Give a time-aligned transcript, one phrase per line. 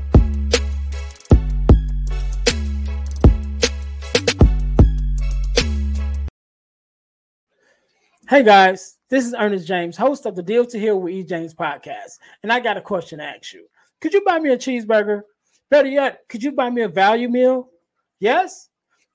[8.29, 11.23] Hey guys, this is Earnest James, host of the Deal to Heal with E.
[11.23, 13.65] James podcast, and I got a question to ask you.
[14.01, 15.23] Could you buy me a cheeseburger?
[15.71, 17.71] Better yet, could you buy me a value meal?
[18.19, 18.68] Yes?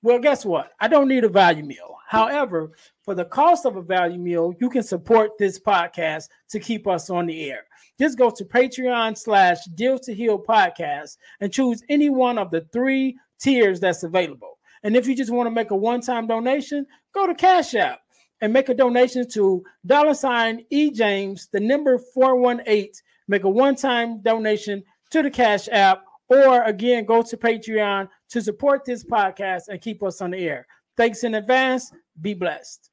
[0.05, 0.71] Well, guess what?
[0.79, 1.97] I don't need a value meal.
[2.07, 2.73] However,
[3.07, 7.09] for the cost of a value meal, you can support this podcast to keep us
[7.09, 7.61] on the air.
[7.99, 12.67] Just go to Patreon slash Deal to Heal podcast and choose any one of the
[12.71, 14.59] three tiers that's available.
[14.83, 18.01] And if you just want to make a one-time donation, go to Cash App
[18.43, 22.91] and make a donation to dollar sign E James, the number 418.
[23.27, 28.85] Make a one-time donation to the Cash App, or again, go to Patreon to support
[28.85, 30.67] this podcast and keep us on the air.
[30.97, 31.91] Thanks in advance.
[32.21, 32.91] Be blessed.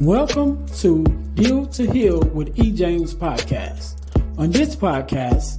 [0.00, 1.04] Welcome to
[1.34, 2.72] Deal to Heal with E.
[2.72, 3.96] James podcast.
[4.38, 5.58] On this podcast,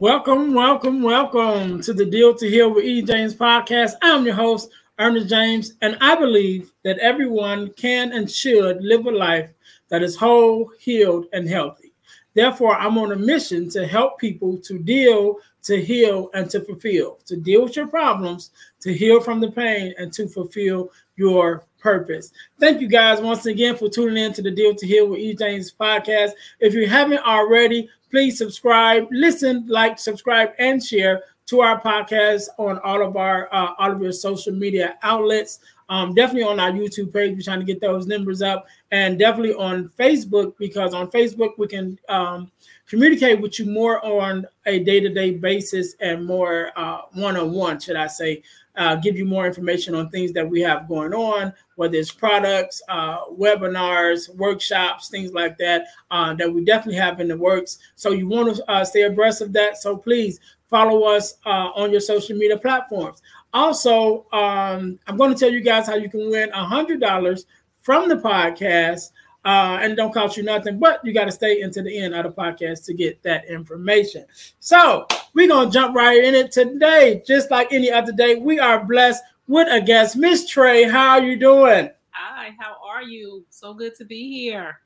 [0.00, 3.02] Welcome, welcome, welcome to the Deal to Heal with E.
[3.02, 3.92] James podcast.
[4.00, 9.10] I'm your host, Earnest James, and I believe that everyone can and should live a
[9.10, 9.50] life
[9.90, 11.92] that is whole, healed, and healthy.
[12.32, 17.18] Therefore, I'm on a mission to help people to deal, to heal, and to fulfill,
[17.26, 22.32] to deal with your problems, to heal from the pain, and to fulfill your purpose.
[22.58, 25.34] Thank you guys once again for tuning in to the Deal to Heal with E.
[25.34, 26.30] James podcast.
[26.58, 32.78] If you haven't already, please subscribe, listen, like, subscribe, and share to our podcast on
[32.80, 35.58] all of our uh, all of your social media outlets.
[35.88, 39.54] Um, definitely on our YouTube page, we're trying to get those numbers up, and definitely
[39.54, 42.50] on Facebook because on Facebook we can um,
[42.86, 48.42] communicate with you more on a day-to-day basis and more uh, one-on-one, should I say?
[48.76, 52.80] Uh, give you more information on things that we have going on, whether it's products,
[52.88, 57.78] uh, webinars, workshops, things like that, uh, that we definitely have in the works.
[57.96, 59.76] So you want to uh, stay abreast of that.
[59.76, 63.20] So please follow us uh, on your social media platforms.
[63.52, 67.44] Also, um, I'm going to tell you guys how you can win $100
[67.82, 69.10] from the podcast.
[69.44, 72.24] Uh, and don't cost you nothing, but you got to stay into the end of
[72.24, 74.26] the podcast to get that information.
[74.58, 78.34] So we're gonna jump right in it today, just like any other day.
[78.34, 80.84] We are blessed with a guest, Miss Tray.
[80.84, 81.88] How are you doing?
[82.10, 83.44] Hi, how are you?
[83.48, 84.80] So good to be here.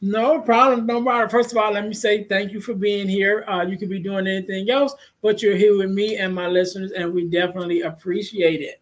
[0.00, 0.86] No problem.
[0.86, 1.28] No problem.
[1.28, 3.44] First of all, let me say thank you for being here.
[3.46, 6.92] Uh, you could be doing anything else, but you're here with me and my listeners,
[6.92, 8.80] and we definitely appreciate it.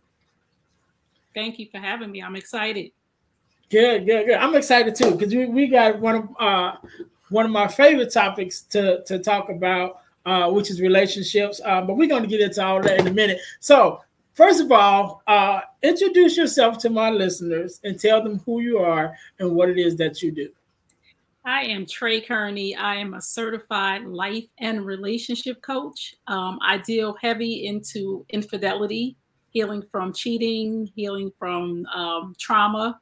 [1.35, 2.23] Thank you for having me.
[2.23, 2.93] I'm excited.
[3.71, 4.37] Good, good, good.
[4.37, 6.77] I'm excited too because we, we got one of uh,
[7.29, 11.61] one of my favorite topics to to talk about, uh, which is relationships.
[11.65, 13.41] Uh, but we're going to get into all that in a minute.
[13.61, 14.01] So,
[14.33, 19.15] first of all, uh, introduce yourself to my listeners and tell them who you are
[19.39, 20.49] and what it is that you do.
[21.45, 22.75] I am Tray Kearney.
[22.75, 26.15] I am a certified life and relationship coach.
[26.27, 29.17] Um, I deal heavy into infidelity,
[29.51, 33.01] healing from cheating, healing from um, trauma,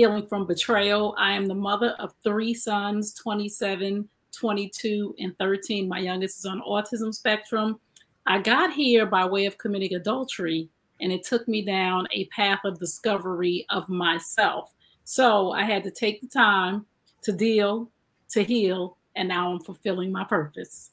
[0.00, 1.14] healing from betrayal.
[1.18, 5.86] I am the mother of three sons 27, 22, and 13.
[5.86, 7.78] My youngest is on autism spectrum.
[8.24, 10.70] I got here by way of committing adultery,
[11.02, 14.72] and it took me down a path of discovery of myself.
[15.04, 16.86] So I had to take the time
[17.20, 17.90] to deal,
[18.30, 20.92] to heal, and now I'm fulfilling my purpose.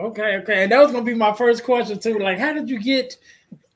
[0.00, 0.64] Okay, okay.
[0.64, 2.18] And that was gonna be my first question too.
[2.18, 3.16] Like, how did you get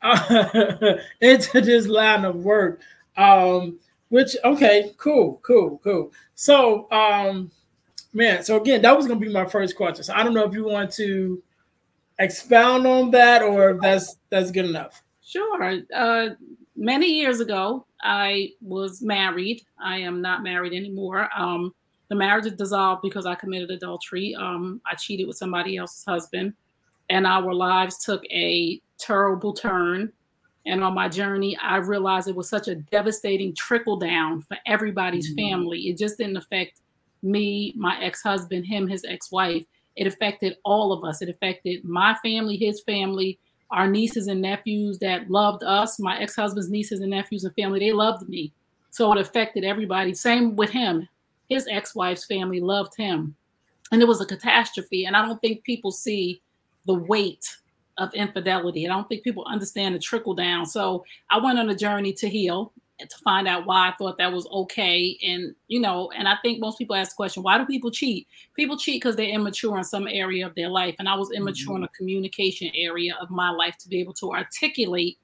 [0.02, 2.80] uh, into this line of work?
[3.16, 3.78] Um,
[4.08, 6.12] which okay, cool, cool, cool.
[6.35, 7.50] So um
[8.12, 10.05] man, so again, that was gonna be my first question.
[10.05, 11.43] So I don't know if you want to
[12.19, 15.03] expound on that, or if that's that's good enough?
[15.25, 15.81] Sure.
[15.94, 16.31] Uh,
[16.76, 19.62] many years ago, I was married.
[19.82, 21.29] I am not married anymore.
[21.37, 21.75] Um,
[22.09, 24.35] the marriage dissolved because I committed adultery.
[24.37, 26.55] Um, I cheated with somebody else's husband,
[27.11, 30.12] and our lives took a terrible turn.
[30.66, 35.30] And on my journey, I realized it was such a devastating trickle down for everybody's
[35.30, 35.48] mm-hmm.
[35.48, 35.80] family.
[35.82, 36.80] It just didn't affect
[37.22, 39.64] me, my ex husband, him, his ex wife.
[39.94, 41.22] It affected all of us.
[41.22, 43.38] It affected my family, his family,
[43.70, 47.78] our nieces and nephews that loved us, my ex husband's nieces and nephews and family.
[47.78, 48.52] They loved me.
[48.90, 50.14] So it affected everybody.
[50.14, 51.08] Same with him.
[51.48, 53.36] His ex wife's family loved him.
[53.92, 55.04] And it was a catastrophe.
[55.04, 56.42] And I don't think people see
[56.86, 57.56] the weight
[57.98, 58.87] of infidelity.
[58.87, 60.66] I don't think people understand the trickle down.
[60.66, 64.32] So I went on a journey to heal to find out why I thought that
[64.32, 65.19] was okay.
[65.22, 68.26] And, you know, and I think most people ask the question, why do people cheat?
[68.54, 70.96] People cheat because they're immature in some area of their life.
[70.98, 71.84] And I was immature mm-hmm.
[71.84, 75.19] in a communication area of my life to be able to articulate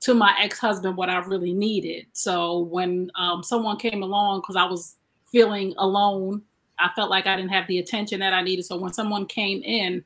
[0.00, 2.06] to my ex-husband what I really needed.
[2.12, 4.96] So when um, someone came along, because I was
[5.26, 6.40] feeling alone,
[6.78, 8.64] I felt like I didn't have the attention that I needed.
[8.64, 10.04] So when someone came in,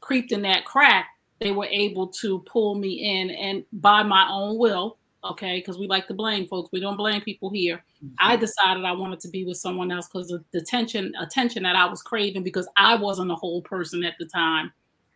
[0.00, 1.08] creeped in that crack,
[1.40, 5.86] they were able to pull me in and by my own will okay because we
[5.86, 8.14] like to blame folks we don't blame people here mm-hmm.
[8.18, 11.76] i decided i wanted to be with someone else because the, the tension attention that
[11.76, 14.72] i was craving because i wasn't a whole person at the time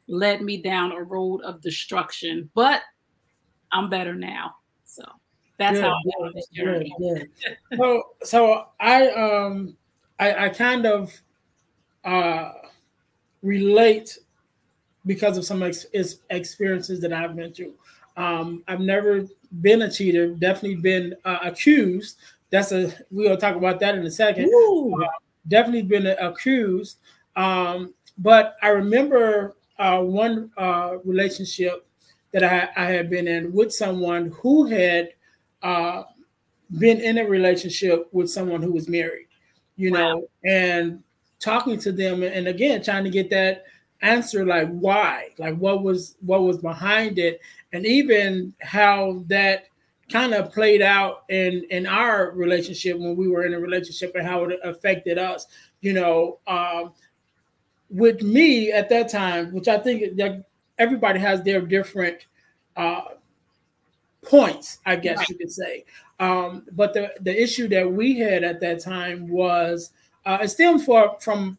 [0.07, 2.83] led me down a road of destruction but
[3.73, 4.55] i'm better now
[4.85, 5.03] so
[5.59, 6.93] that's good, how I this journey.
[6.99, 7.29] Good,
[7.71, 7.79] good.
[7.79, 9.77] so so i um
[10.19, 11.13] i i kind of
[12.05, 12.51] uh
[13.43, 14.19] relate
[15.07, 15.87] because of some ex-
[16.31, 17.75] experiences that i've been through
[18.17, 19.27] um, I've never
[19.61, 22.19] been a cheater, definitely been uh, accused.
[22.51, 24.53] That's a we're gonna talk about that in a second.
[24.55, 25.07] Uh,
[25.49, 26.99] definitely been accused.
[27.37, 31.87] Um, but I remember uh, one uh, relationship
[32.33, 35.11] that I, I, had been in with someone who had
[35.63, 36.05] uh,
[36.79, 39.27] been in a relationship with someone who was married,
[39.75, 39.99] you wow.
[39.99, 41.03] know, and
[41.41, 43.65] talking to them and again trying to get that
[44.05, 45.31] answer like why?
[45.39, 47.41] Like what was what was behind it?
[47.73, 49.67] And even how that
[50.11, 54.27] kind of played out in in our relationship when we were in a relationship and
[54.27, 55.47] how it affected us
[55.81, 56.93] you know um,
[57.89, 60.45] with me at that time which i think that
[60.77, 62.27] everybody has their different
[62.77, 63.01] uh,
[64.23, 65.29] points i guess right.
[65.31, 65.85] you could say.
[66.21, 69.91] Um, but the the issue that we had at that time was
[70.25, 71.59] uh, it stemmed for, from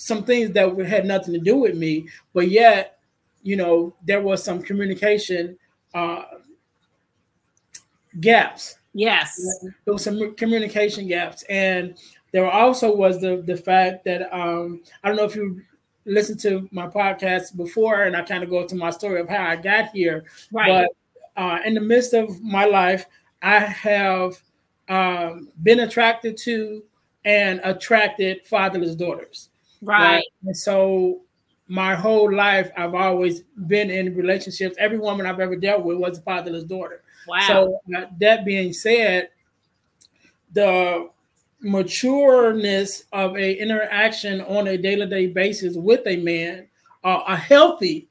[0.00, 3.00] some things that had nothing to do with me, but yet,
[3.42, 5.58] you know, there was some communication
[5.92, 6.22] uh,
[8.18, 8.76] gaps.
[8.94, 9.38] Yes,
[9.84, 11.98] there was some communication gaps, and
[12.32, 15.60] there also was the the fact that um, I don't know if you
[16.06, 19.44] listened to my podcast before, and I kind of go to my story of how
[19.44, 20.24] I got here.
[20.50, 20.88] Right.
[21.36, 23.04] But uh, in the midst of my life,
[23.42, 24.42] I have
[24.88, 26.84] um, been attracted to
[27.26, 29.49] and attracted fatherless daughters.
[29.82, 30.14] Right.
[30.16, 30.24] right.
[30.44, 31.20] And so
[31.68, 34.76] my whole life, I've always been in relationships.
[34.78, 37.02] Every woman I've ever dealt with was a fatherless daughter.
[37.28, 37.46] Wow.
[37.46, 39.28] So uh, that being said,
[40.52, 41.08] the
[41.64, 46.66] matureness of a interaction on a day-to-day basis with a man,
[47.04, 48.08] uh, a healthy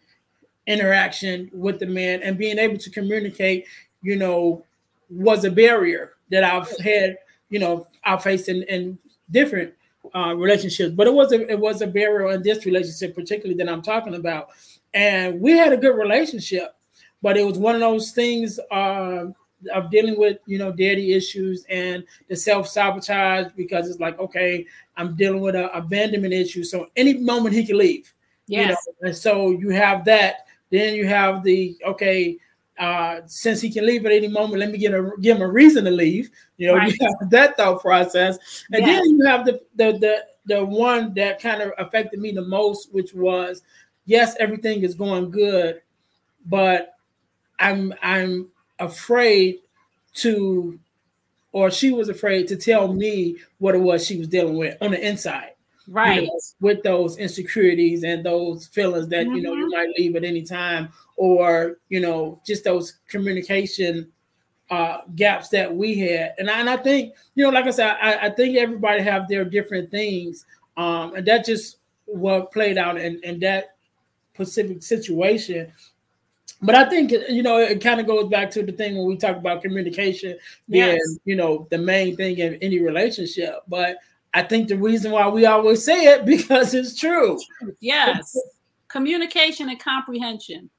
[0.68, 3.66] interaction with the man, and being able to communicate,
[4.02, 4.64] you know,
[5.10, 7.18] was a barrier that I've had,
[7.50, 9.00] you know, I faced in, in
[9.32, 9.74] different
[10.16, 13.72] uh, relationships, but it was a it was a barrier in this relationship, particularly that
[13.72, 14.50] I'm talking about.
[14.94, 16.76] And we had a good relationship,
[17.22, 19.26] but it was one of those things uh,
[19.74, 24.66] of dealing with you know daddy issues and the self sabotage because it's like okay,
[24.98, 28.12] I'm dealing with an abandonment issue, so any moment he can leave.
[28.48, 28.78] Yes.
[28.88, 29.08] You know?
[29.08, 30.46] and so you have that.
[30.72, 32.38] Then you have the okay
[32.80, 35.48] uh, since he can leave at any moment, let me give, a, give him a
[35.48, 36.30] reason to leave.
[36.58, 36.92] You know, right.
[36.92, 41.42] you have that thought process, and then you have the, the the the one that
[41.42, 43.62] kind of affected me the most, which was,
[44.06, 45.82] yes, everything is going good,
[46.46, 46.96] but
[47.60, 48.48] I'm I'm
[48.80, 49.60] afraid
[50.16, 50.80] to,
[51.52, 54.92] or she was afraid to tell me what it was she was dealing with on
[54.92, 55.52] the inside
[55.90, 59.36] right you know, with those insecurities and those feelings that mm-hmm.
[59.36, 59.78] you know you mm-hmm.
[59.78, 64.12] might leave at any time or you know just those communication
[64.70, 67.98] uh, gaps that we had and I, and I think you know like i said
[68.00, 70.46] I, I think everybody have their different things
[70.78, 73.76] um, and that just what played out in, in that
[74.34, 75.72] specific situation
[76.62, 79.18] but I think you know it kind of goes back to the thing when we
[79.18, 81.18] talk about communication being yes.
[81.24, 83.62] you know the main thing in any relationship.
[83.68, 83.98] But
[84.34, 87.40] I think the reason why we always say it because it's true.
[87.80, 88.38] Yes.
[88.88, 90.70] communication and comprehension.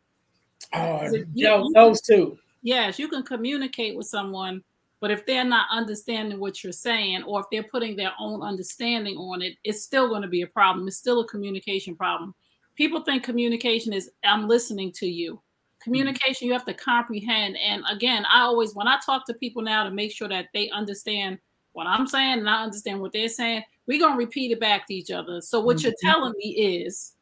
[0.73, 2.39] Oh, you, those two.
[2.63, 4.63] Yes, you can communicate with someone,
[5.01, 9.17] but if they're not understanding what you're saying, or if they're putting their own understanding
[9.17, 10.87] on it, it's still going to be a problem.
[10.87, 12.35] It's still a communication problem.
[12.77, 15.41] People think communication is I'm listening to you.
[15.83, 17.57] Communication, you have to comprehend.
[17.57, 20.69] And again, I always, when I talk to people now to make sure that they
[20.71, 21.39] understand
[21.73, 24.87] what I'm saying and I understand what they're saying, we're going to repeat it back
[24.87, 25.41] to each other.
[25.41, 25.87] So, what mm-hmm.
[25.87, 27.13] you're telling me is,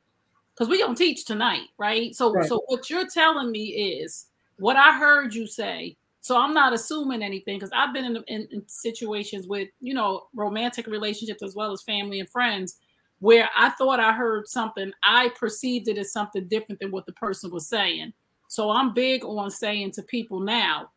[0.54, 2.14] because we're to teach tonight, right?
[2.14, 2.48] So, right.
[2.48, 4.26] so what you're telling me is
[4.58, 5.96] what I heard you say.
[6.20, 10.24] So I'm not assuming anything because I've been in, in, in, situations with, you know,
[10.34, 12.76] romantic relationships as well as family and friends
[13.20, 14.92] where I thought I heard something.
[15.04, 18.12] I perceived it as something different than what the person was saying.
[18.48, 20.90] So I'm big on saying to people now,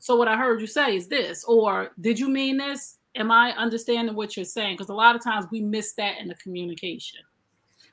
[0.00, 2.96] so what I heard you say is this, or did you mean this?
[3.16, 4.74] Am I understanding what you're saying?
[4.74, 7.20] Because a lot of times we miss that in the communication.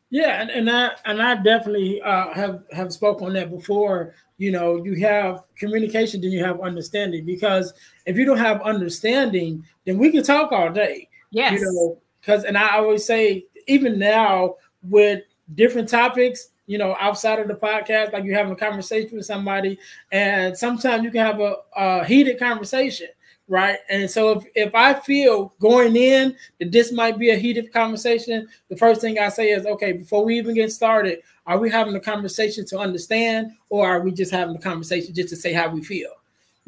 [0.10, 4.16] Yeah, and, and I and I definitely uh, have have spoken on that before.
[4.38, 7.26] You know, you have communication, then you have understanding.
[7.26, 7.74] Because
[8.06, 11.10] if you don't have understanding, then we can talk all day.
[11.32, 11.60] Yes.
[11.60, 15.24] You know, because and I always say, even now with
[15.56, 19.80] different topics, you know, outside of the podcast, like you're having a conversation with somebody,
[20.12, 23.08] and sometimes you can have a, a heated conversation
[23.48, 23.80] right?
[23.90, 28.48] And so if, if I feel going in that this might be a heated conversation,
[28.70, 31.96] the first thing I say is, okay, before we even get started, are we having
[31.96, 35.70] a conversation to understand, or are we just having a conversation just to say how
[35.70, 36.10] we feel?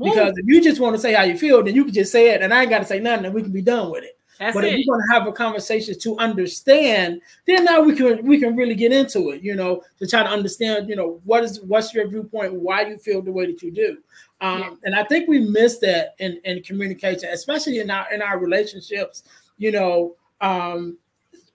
[0.01, 2.29] Because if you just want to say how you feel, then you can just say
[2.29, 4.17] it, and I ain't got to say nothing, and we can be done with it.
[4.39, 4.73] That's but it.
[4.73, 8.55] if you're going to have a conversation to understand, then now we can we can
[8.55, 9.43] really get into it.
[9.43, 10.87] You know, to try to understand.
[10.87, 12.53] You know, what is what's your viewpoint?
[12.53, 13.97] Why you feel the way that you do?
[14.39, 14.69] Um, yeah.
[14.85, 19.23] And I think we miss that in, in communication, especially in our in our relationships.
[19.57, 20.97] You know, um,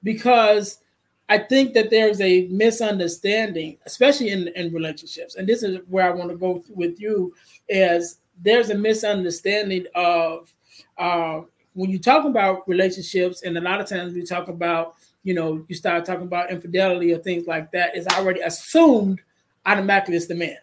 [0.03, 0.81] because
[1.31, 5.37] I think that there's a misunderstanding, especially in, in relationships.
[5.37, 7.35] And this is where I want to go with you
[7.67, 10.53] is there's a misunderstanding of
[10.99, 11.41] uh,
[11.75, 15.65] when you talk about relationships, and a lot of times we talk about, you know,
[15.69, 19.21] you start talking about infidelity or things like that, it's already assumed
[19.67, 20.57] automatically it's the man.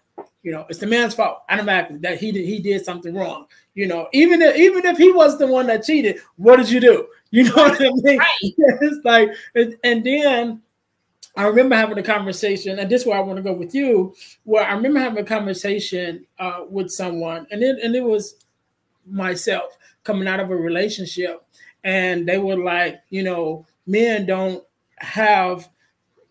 [0.44, 3.46] You know, it's the man's fault automatically that he did he did something wrong.
[3.76, 6.80] You know, even if even if he was the one that cheated, what did you
[6.80, 7.08] do?
[7.34, 8.18] You know what I mean?
[8.18, 8.28] Right.
[8.42, 10.62] it's like, and then
[11.38, 14.14] I remember having a conversation, and this is where I want to go with you.
[14.44, 18.36] Where I remember having a conversation uh, with someone, and it and it was
[19.08, 21.44] myself coming out of a relationship,
[21.84, 24.64] and they were like, you know, men don't
[24.98, 25.70] have,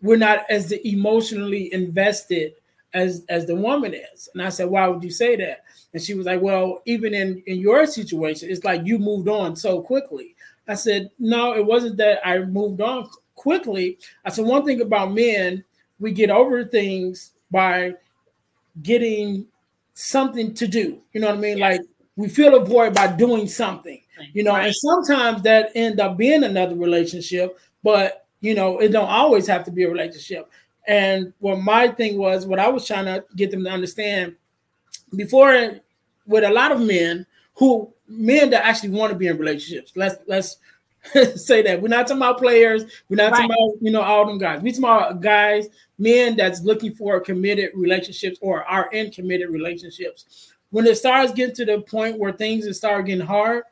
[0.01, 2.53] we're not as emotionally invested
[2.93, 4.29] as as the woman is.
[4.33, 5.63] And I said, why would you say that?
[5.93, 9.55] And she was like, well, even in in your situation, it's like you moved on
[9.55, 10.35] so quickly.
[10.67, 13.97] I said, no, it wasn't that I moved on quickly.
[14.25, 15.63] I said, one thing about men,
[15.99, 17.95] we get over things by
[18.81, 19.45] getting
[19.93, 21.01] something to do.
[21.13, 21.59] You know what I mean?
[21.59, 21.81] Like
[22.21, 23.99] we feel a void by doing something.
[24.33, 24.67] You know, right.
[24.67, 29.65] and sometimes that end up being another relationship, but you know, it don't always have
[29.65, 30.47] to be a relationship.
[30.87, 34.35] And what my thing was, what I was trying to get them to understand
[35.15, 35.79] before,
[36.27, 37.25] with a lot of men
[37.55, 39.93] who men that actually want to be in relationships.
[39.95, 40.57] Let's let's
[41.43, 42.83] say that we're not talking about players.
[43.09, 43.41] We're not right.
[43.41, 44.61] talking about you know all them guys.
[44.61, 50.50] We're talking about guys, men that's looking for committed relationships or are in committed relationships.
[50.71, 53.63] When it starts getting to the point where things start getting hard,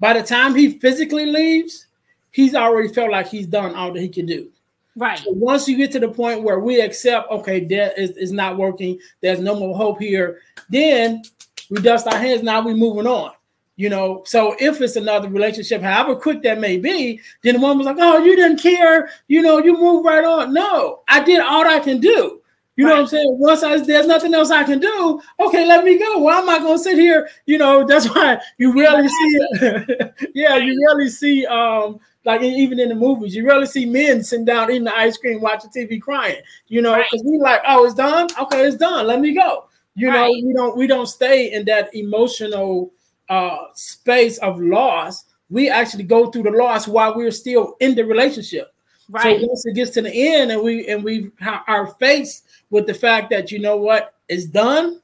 [0.00, 1.86] by the time he physically leaves,
[2.32, 4.50] he's already felt like he's done all that he can do.
[4.96, 5.18] Right.
[5.18, 8.58] So once you get to the point where we accept, okay, that is, is not
[8.58, 11.22] working, there's no more hope here, then
[11.70, 12.42] we dust our hands.
[12.42, 13.32] Now we're moving on.
[13.76, 17.86] You know, so if it's another relationship, however quick that may be, then the woman's
[17.86, 20.52] like, Oh, you didn't care, you know, you move right on.
[20.52, 22.41] No, I did all I can do.
[22.82, 22.94] You right.
[22.94, 23.38] know what I'm saying?
[23.38, 26.18] Once I there's nothing else I can do, okay, let me go.
[26.18, 27.28] Why am I gonna sit here?
[27.46, 29.40] You know, that's why you really see
[30.34, 34.44] yeah, you really see um like even in the movies, you rarely see men sitting
[34.44, 36.40] down eating the ice cream, watching TV, crying.
[36.66, 37.30] You know, because right.
[37.30, 38.28] we like, oh, it's done.
[38.40, 39.06] Okay, it's done.
[39.06, 39.68] Let me go.
[39.94, 40.14] You right.
[40.14, 42.92] know, we don't we don't stay in that emotional
[43.28, 45.24] uh space of loss.
[45.50, 48.72] We actually go through the loss while we're still in the relationship.
[49.08, 49.40] Right.
[49.40, 51.30] So once it gets to the end and we and we
[51.68, 55.00] our faced with the fact that you know what it's done,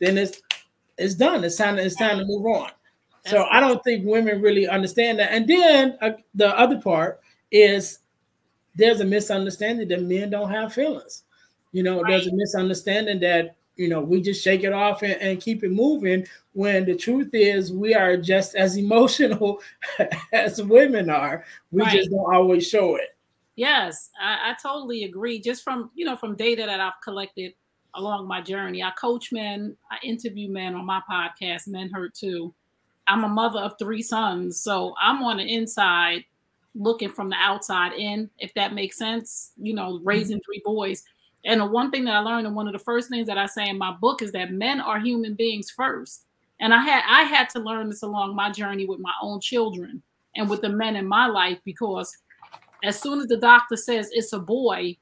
[0.00, 0.42] then it's
[0.98, 1.44] it's done.
[1.44, 1.76] It's time.
[1.76, 2.70] To, it's time to move on
[3.26, 5.32] so I don't think women really understand that.
[5.32, 7.98] And then uh, the other part is
[8.74, 11.24] there's a misunderstanding that men don't have feelings.
[11.72, 12.10] You know, right.
[12.10, 15.70] there's a misunderstanding that you know we just shake it off and, and, keep it
[15.70, 19.60] moving when the truth is we are just as emotional
[20.32, 21.44] as women are.
[21.70, 21.92] We right.
[21.92, 23.16] just don't always show it.
[23.56, 25.40] Yes, I, I totally agree.
[25.40, 27.52] Just from you know from data that I've collected
[27.94, 32.54] along my journey, I coach men, I interview men on my podcast, Men Hurt Too.
[33.06, 36.24] I'm a mother of three sons, so I'm on the inside
[36.76, 39.52] looking from the outside in, if that makes sense.
[39.56, 40.44] You know, raising mm-hmm.
[40.44, 41.02] three boys.
[41.44, 43.46] And the one thing that I learned, and one of the first things that I
[43.46, 46.26] say in my book is that men are human beings first.
[46.60, 50.02] And I had I had to learn this along my journey with my own children
[50.36, 52.16] and with the men in my life because
[52.84, 54.96] as soon as the doctor says it's a boy,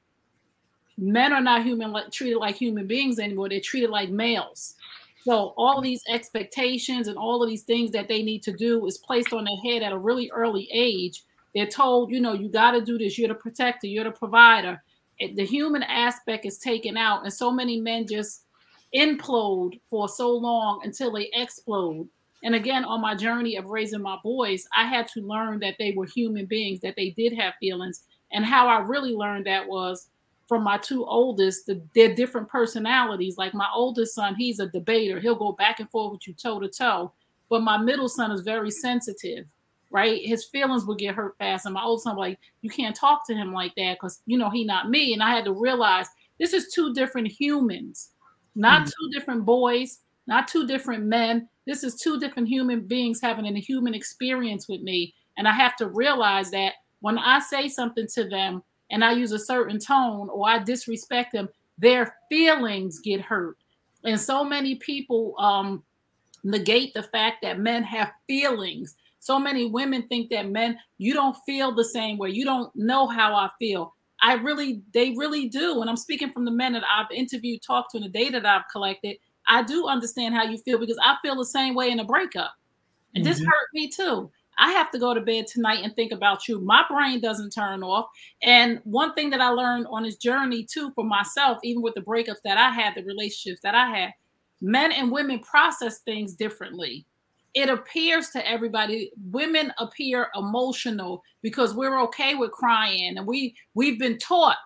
[0.97, 3.49] men are not human like treated like human beings anymore.
[3.49, 4.75] They're treated like males.
[5.23, 8.97] So all these expectations and all of these things that they need to do is
[8.97, 11.23] placed on their head at a really early age.
[11.53, 13.17] They're told, you know, you got to do this.
[13.17, 13.87] You're the protector.
[13.87, 14.81] You're the provider.
[15.19, 18.45] The human aspect is taken out, and so many men just
[18.95, 22.07] implode for so long until they explode.
[22.43, 25.93] And again, on my journey of raising my boys, I had to learn that they
[25.95, 28.03] were human beings, that they did have feelings.
[28.31, 30.07] And how I really learned that was
[30.47, 33.37] from my two oldest, the, their different personalities.
[33.37, 35.19] Like my oldest son, he's a debater.
[35.19, 37.11] He'll go back and forth with you toe to toe.
[37.49, 39.45] But my middle son is very sensitive,
[39.91, 40.21] right?
[40.23, 41.65] His feelings will get hurt fast.
[41.65, 44.49] And my old son, like, you can't talk to him like that because, you know,
[44.49, 45.13] he not me.
[45.13, 46.07] And I had to realize
[46.39, 48.11] this is two different humans,
[48.55, 48.89] not mm-hmm.
[48.89, 53.59] two different boys, not two different men this is two different human beings having a
[53.59, 55.13] human experience with me.
[55.37, 59.33] And I have to realize that when I say something to them and I use
[59.33, 63.55] a certain tone or I disrespect them, their feelings get hurt.
[64.03, 65.83] And so many people um,
[66.43, 68.95] negate the fact that men have feelings.
[69.19, 72.31] So many women think that men, you don't feel the same way.
[72.31, 73.93] You don't know how I feel.
[74.23, 75.81] I really, they really do.
[75.81, 78.45] And I'm speaking from the men that I've interviewed, talked to, and the data that
[78.45, 79.17] I've collected.
[79.49, 82.53] I do understand how you feel because I feel the same way in a breakup.
[83.15, 83.33] And mm-hmm.
[83.33, 84.31] this hurt me too.
[84.59, 86.59] I have to go to bed tonight and think about you.
[86.59, 88.07] My brain doesn't turn off.
[88.43, 92.01] And one thing that I learned on this journey too for myself, even with the
[92.01, 94.13] breakups that I had, the relationships that I had,
[94.61, 97.05] men and women process things differently.
[97.55, 103.97] It appears to everybody women appear emotional because we're okay with crying and we we've
[103.97, 104.57] been taught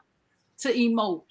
[0.60, 1.24] to emote.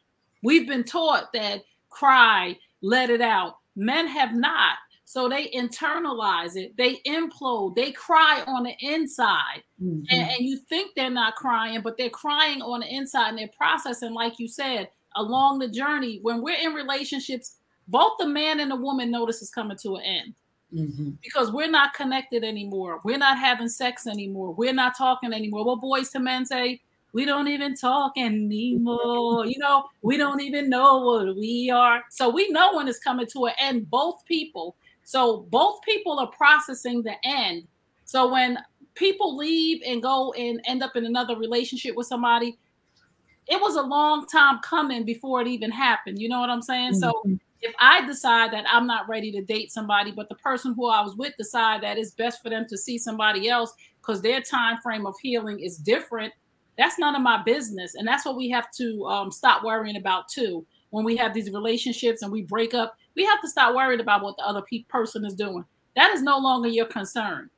[0.42, 3.56] We've been taught that cry let it out.
[3.76, 4.76] Men have not.
[5.04, 9.62] So they internalize it, they implode, they cry on the inside.
[9.82, 10.04] Mm-hmm.
[10.08, 13.50] And, and, you think they're not crying, but they're crying on the inside and they're
[13.54, 16.18] processing, like you said, along the journey.
[16.22, 17.56] When we're in relationships,
[17.88, 20.34] both the man and the woman notice is coming to an end.
[20.74, 21.10] Mm-hmm.
[21.22, 23.00] Because we're not connected anymore.
[23.04, 24.54] We're not having sex anymore.
[24.54, 25.66] We're not talking anymore.
[25.66, 26.80] What Boyz II Men say,
[27.12, 29.46] we don't even talk anymore.
[29.46, 32.02] You know, we don't even know what we are.
[32.10, 34.76] So we know when it's coming to an end, both people.
[35.04, 37.66] So both people are processing the end.
[38.04, 38.58] So when
[38.94, 42.58] people leave and go and end up in another relationship with somebody,
[43.48, 46.18] it was a long time coming before it even happened.
[46.20, 46.92] You know what I'm saying?
[46.92, 47.00] Mm-hmm.
[47.00, 50.88] So if I decide that I'm not ready to date somebody, but the person who
[50.88, 54.40] I was with decide that it's best for them to see somebody else because their
[54.40, 56.32] time frame of healing is different,
[56.78, 57.94] that's none of my business.
[57.94, 60.64] And that's what we have to um, stop worrying about too.
[60.90, 64.22] When we have these relationships and we break up, we have to stop worrying about
[64.22, 65.64] what the other pe- person is doing.
[65.96, 67.50] That is no longer your concern,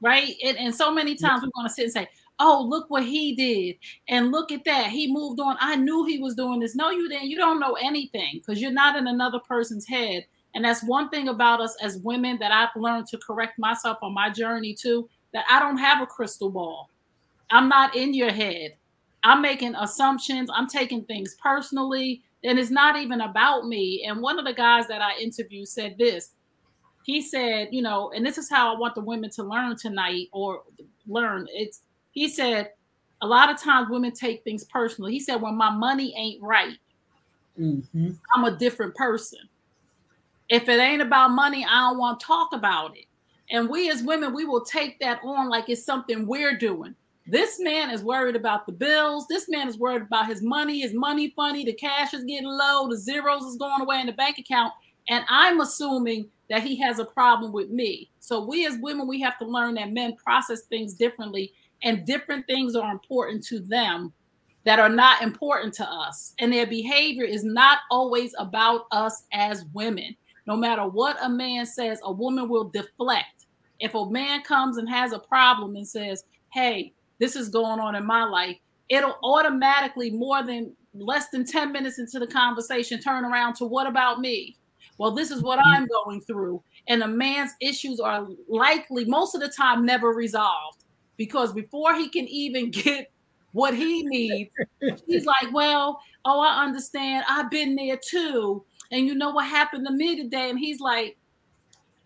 [0.00, 0.34] right?
[0.44, 2.08] And, and so many times we want to sit and say,
[2.38, 3.76] oh, look what he did.
[4.08, 4.90] And look at that.
[4.90, 5.56] He moved on.
[5.60, 6.74] I knew he was doing this.
[6.74, 7.28] No, you didn't.
[7.28, 10.26] You don't know anything because you're not in another person's head.
[10.54, 14.12] And that's one thing about us as women that I've learned to correct myself on
[14.12, 16.90] my journey too, that I don't have a crystal ball.
[17.52, 18.76] I'm not in your head.
[19.22, 20.50] I'm making assumptions.
[20.52, 22.22] I'm taking things personally.
[22.42, 24.04] And it's not even about me.
[24.08, 26.30] And one of the guys that I interviewed said this.
[27.04, 30.28] He said, you know, and this is how I want the women to learn tonight
[30.32, 30.62] or
[31.06, 31.46] learn.
[31.52, 32.70] It's he said,
[33.22, 35.12] a lot of times women take things personally.
[35.12, 36.76] He said, when my money ain't right,
[37.58, 38.10] mm-hmm.
[38.34, 39.40] I'm a different person.
[40.48, 43.06] If it ain't about money, I don't want to talk about it.
[43.50, 46.94] And we as women, we will take that on like it's something we're doing.
[47.26, 49.26] This man is worried about the bills.
[49.28, 52.88] This man is worried about his money, his money funny, the cash is getting low,
[52.88, 54.72] the zeros is going away in the bank account.
[55.08, 58.10] And I'm assuming that he has a problem with me.
[58.20, 62.46] So we as women, we have to learn that men process things differently and different
[62.46, 64.12] things are important to them
[64.64, 66.34] that are not important to us.
[66.38, 70.16] And their behavior is not always about us as women.
[70.46, 73.46] No matter what a man says, a woman will deflect.
[73.80, 77.94] If a man comes and has a problem and says, Hey, this is going on
[77.94, 78.56] in my life,
[78.88, 83.86] it'll automatically, more than less than 10 minutes into the conversation, turn around to what
[83.86, 84.56] about me?
[84.98, 85.68] Well, this is what mm-hmm.
[85.68, 86.60] I'm going through.
[86.88, 90.82] And a man's issues are likely, most of the time, never resolved
[91.16, 93.12] because before he can even get
[93.52, 94.50] what he needs.
[95.06, 97.24] He's like, well, oh, I understand.
[97.28, 98.64] I've been there too.
[98.90, 100.50] And you know what happened to me today?
[100.50, 101.16] And he's like,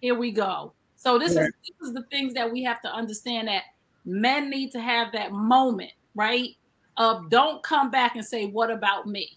[0.02, 0.74] here we go.
[0.96, 3.62] So this is this is the things that we have to understand that
[4.07, 6.51] men need to have that moment, right?
[6.97, 9.37] Of don't come back and say, what about me?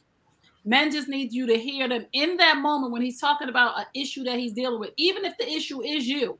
[0.63, 3.85] Men just need you to hear them in that moment when he's talking about an
[3.93, 6.37] issue that he's dealing with, even if the issue is you.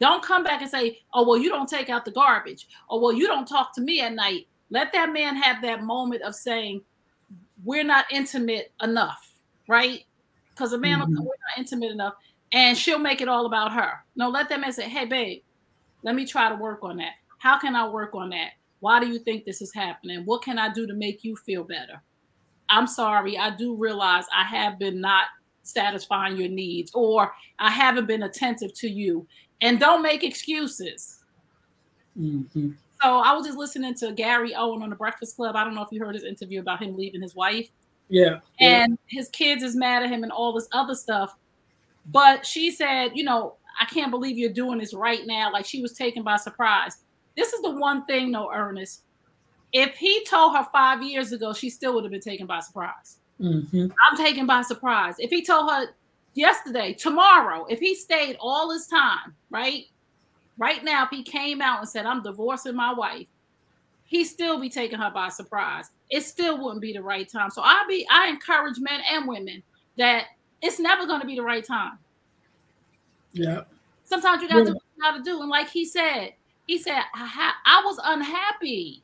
[0.00, 2.66] Don't come back and say, oh, well, you don't take out the garbage.
[2.90, 4.48] Or, well, you don't talk to me at night.
[4.70, 6.82] Let that man have that moment of saying,
[7.64, 9.32] we're not intimate enough,
[9.68, 10.04] right?
[10.50, 11.12] Because a man mm-hmm.
[11.12, 12.14] we're not intimate enough,
[12.52, 13.92] and she'll make it all about her.
[14.16, 15.42] No, let that man say, hey, babe,
[16.02, 17.12] let me try to work on that.
[17.38, 18.52] How can I work on that?
[18.80, 20.24] Why do you think this is happening?
[20.24, 22.02] What can I do to make you feel better?
[22.68, 25.26] I'm sorry, I do realize I have been not
[25.62, 29.26] satisfying your needs or I haven't been attentive to you.
[29.60, 31.22] And don't make excuses.
[32.18, 32.70] Mm-hmm.
[33.02, 35.54] So I was just listening to Gary Owen on the Breakfast Club.
[35.54, 37.68] I don't know if you heard his interview about him leaving his wife.
[38.08, 38.40] Yeah.
[38.60, 39.18] And yeah.
[39.18, 41.36] his kids is mad at him and all this other stuff.
[42.06, 45.52] But she said, you know, I can't believe you're doing this right now.
[45.52, 46.98] Like she was taken by surprise.
[47.36, 49.02] This is the one thing, though, Earnest
[49.72, 53.18] if he told her five years ago, she still would have been taken by surprise.
[53.40, 53.86] Mm-hmm.
[54.08, 55.16] I'm taken by surprise.
[55.18, 55.86] If he told her
[56.34, 59.84] yesterday, tomorrow, if he stayed all his time, right?
[60.58, 63.26] Right now, if he came out and said, I'm divorcing my wife,
[64.04, 65.90] he still be taking her by surprise.
[66.10, 67.50] It still wouldn't be the right time.
[67.50, 69.62] So I be I encourage men and women
[69.96, 70.26] that
[70.60, 71.98] it's never going to be the right time.
[73.32, 73.62] Yeah.
[74.04, 75.40] Sometimes you got to do got to do.
[75.40, 76.32] And like he said,
[76.66, 79.02] he said, I, I was unhappy.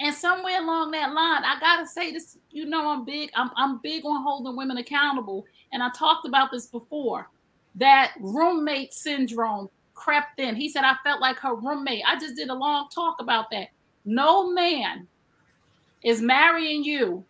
[0.00, 2.38] And somewhere along that line, I gotta say this.
[2.50, 3.30] You know, I'm big.
[3.34, 7.28] I'm I'm big on holding women accountable, and I talked about this before.
[7.74, 10.56] That roommate syndrome crept in.
[10.56, 12.02] He said I felt like her roommate.
[12.06, 13.68] I just did a long talk about that.
[14.06, 15.06] No man
[16.02, 17.22] is marrying you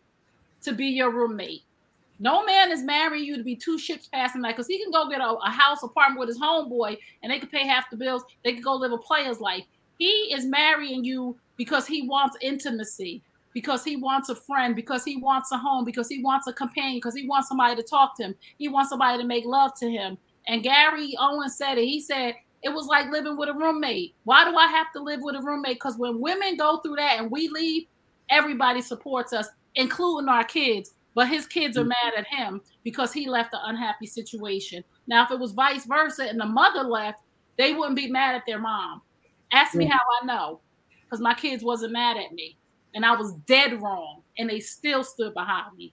[0.63, 1.63] to be your roommate.
[2.23, 5.09] No man is marrying you to be two ships passing night because he can go
[5.09, 8.23] get a, a, house apartment with his homeboy and they can pay half the bills.
[8.45, 9.65] They can go live a player's life.
[9.99, 13.23] He is marrying you because he wants intimacy,
[13.55, 16.99] because he wants a friend, because he wants a home, because he wants a companion,
[16.99, 18.35] because he wants somebody to talk to him.
[18.59, 20.19] He wants somebody to make love to him.
[20.47, 21.85] And Gary Owen said it.
[21.85, 24.15] He said it was like living with a roommate.
[24.25, 25.77] Why do I have to live with a roommate?
[25.77, 27.87] Because when women go through that and we leave,
[28.29, 30.93] everybody supports us, including our kids.
[31.15, 34.85] But his kids are mad at him because he left an unhappy situation.
[35.07, 37.21] Now, if it was vice versa and the mother left,
[37.59, 39.03] they wouldn't be mad at their mom.
[39.53, 40.61] Ask me how I know
[41.03, 42.57] because my kids wasn't mad at me
[42.95, 45.93] and I was dead wrong and they still stood behind me.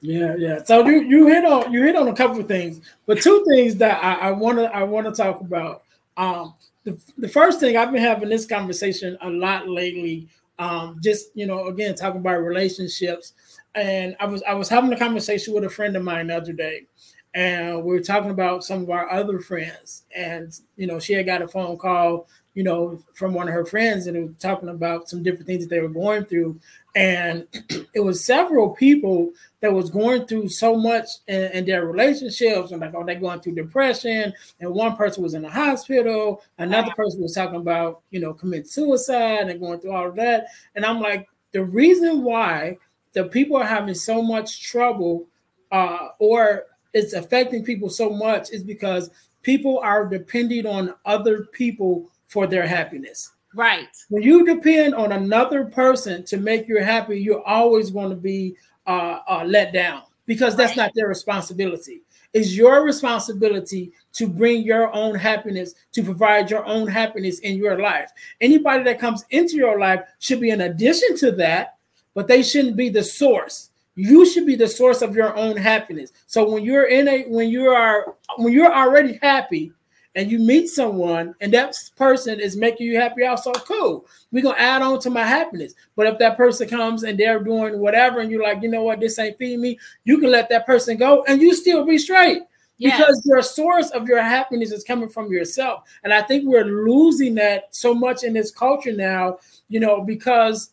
[0.00, 0.62] Yeah, yeah.
[0.64, 3.76] So you you hit on you hit on a couple of things, but two things
[3.76, 5.84] that I want to I want to talk about.
[6.16, 10.28] Um, the, the first thing I've been having this conversation a lot lately.
[10.58, 13.34] Um, just you know, again talking about relationships,
[13.74, 16.52] and I was I was having a conversation with a friend of mine the other
[16.52, 16.86] day,
[17.34, 21.26] and we were talking about some of our other friends, and you know, she had
[21.26, 24.68] got a phone call you know, from one of her friends, and it was talking
[24.68, 26.60] about some different things that they were going through.
[26.94, 27.46] And
[27.94, 32.80] it was several people that was going through so much in, in their relationships, and
[32.80, 34.34] like, oh, they're going through depression.
[34.60, 38.68] And one person was in the hospital, another person was talking about, you know, commit
[38.68, 40.48] suicide and going through all of that.
[40.74, 42.78] And I'm like, the reason why
[43.12, 45.26] the people are having so much trouble,
[45.70, 49.10] uh, or it's affecting people so much, is because
[49.42, 53.32] people are depending on other people for their happiness.
[53.54, 53.88] Right.
[54.08, 58.56] When you depend on another person to make you happy, you're always going to be
[58.86, 60.84] uh, uh, let down because that's right.
[60.84, 62.02] not their responsibility.
[62.32, 67.78] It's your responsibility to bring your own happiness, to provide your own happiness in your
[67.78, 68.10] life.
[68.40, 71.76] Anybody that comes into your life should be an addition to that,
[72.14, 73.70] but they shouldn't be the source.
[73.94, 76.12] You should be the source of your own happiness.
[76.26, 79.72] So when you're in a when you are when you're already happy,
[80.14, 84.58] and you meet someone and that person is making you happy also cool we're gonna
[84.58, 88.30] add on to my happiness but if that person comes and they're doing whatever and
[88.30, 91.24] you're like you know what this ain't feeding me you can let that person go
[91.24, 92.42] and you still be straight
[92.78, 92.98] yes.
[92.98, 97.34] because your source of your happiness is coming from yourself and i think we're losing
[97.34, 100.72] that so much in this culture now you know because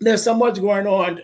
[0.00, 1.20] there's so much going on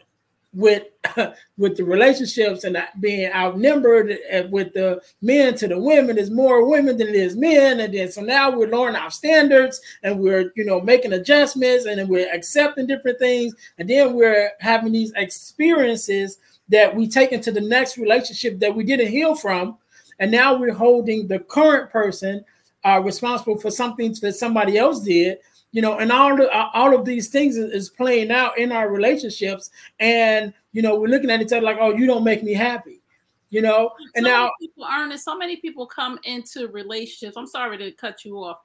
[0.57, 0.85] with
[1.59, 4.19] with the relationships and being outnumbered
[4.51, 6.19] with the men to the women.
[6.19, 7.81] Is more women than it is men.
[7.81, 11.99] And then so now we're lowering our standards and we're you know making adjustments and
[11.99, 13.55] then we're accepting different things.
[13.79, 16.39] And then we're having these experiences
[16.69, 19.77] that we take into the next relationship that we didn't heal from.
[20.19, 22.45] And now we're holding the current person
[22.85, 25.39] uh, responsible for something that somebody else did
[25.77, 28.89] you know, and all the all of these things is, is playing out in our
[28.89, 32.55] relationships, and you know, we're looking at each other like, oh, you don't make me
[32.55, 33.03] happy,
[33.51, 33.91] you know.
[34.15, 37.37] And so now, people, Earnest, so many people come into relationships.
[37.37, 38.61] I'm sorry to cut you off,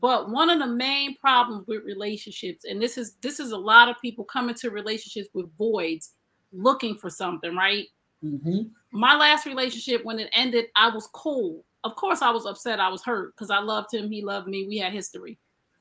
[0.00, 3.90] but one of the main problems with relationships, and this is this is a lot
[3.90, 6.14] of people come into relationships with voids,
[6.50, 7.88] looking for something, right?
[8.24, 8.68] Mm-hmm.
[8.92, 11.62] My last relationship, when it ended, I was cool.
[11.84, 12.80] Of course, I was upset.
[12.80, 14.10] I was hurt because I loved him.
[14.10, 14.66] He loved me.
[14.66, 15.36] We had history.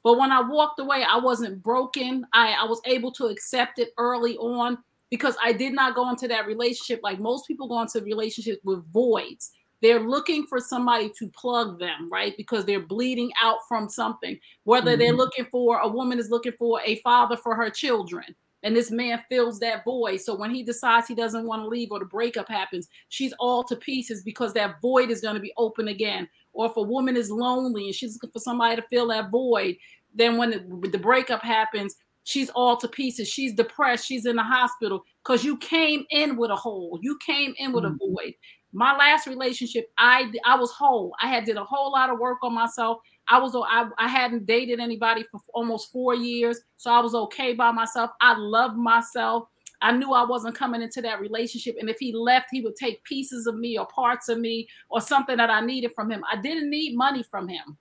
[0.07, 2.25] But when I walked away, I wasn't broken.
[2.31, 4.77] I, I was able to accept it early on
[5.09, 8.89] because I did not go into that relationship like most people go into relationships with
[8.93, 9.51] voids.
[9.81, 12.33] They're looking for somebody to plug them, right?
[12.37, 14.39] Because they're bleeding out from something.
[14.63, 14.99] Whether mm-hmm.
[15.01, 18.91] they're looking for a woman is looking for a father for her children, and this
[18.91, 20.21] man fills that void.
[20.21, 23.63] So when he decides he doesn't want to leave or the breakup happens, she's all
[23.65, 26.27] to pieces because that void is going to be open again.
[26.53, 29.77] Or if a woman is lonely and she's looking for somebody to fill that void,
[30.13, 33.27] then when the, the breakup happens, she's all to pieces.
[33.27, 34.05] She's depressed.
[34.05, 36.99] She's in the hospital because you came in with a hole.
[37.01, 37.95] You came in with mm-hmm.
[37.95, 38.33] a void.
[38.73, 41.13] My last relationship, I I was whole.
[41.21, 42.97] I had did a whole lot of work on myself.
[43.29, 47.53] I was I, I hadn't dated anybody for almost four years, so I was okay
[47.53, 48.11] by myself.
[48.21, 49.47] I loved myself.
[49.81, 53.03] I knew I wasn't coming into that relationship, and if he left, he would take
[53.03, 56.23] pieces of me or parts of me or something that I needed from him.
[56.31, 57.77] I didn't need money from him.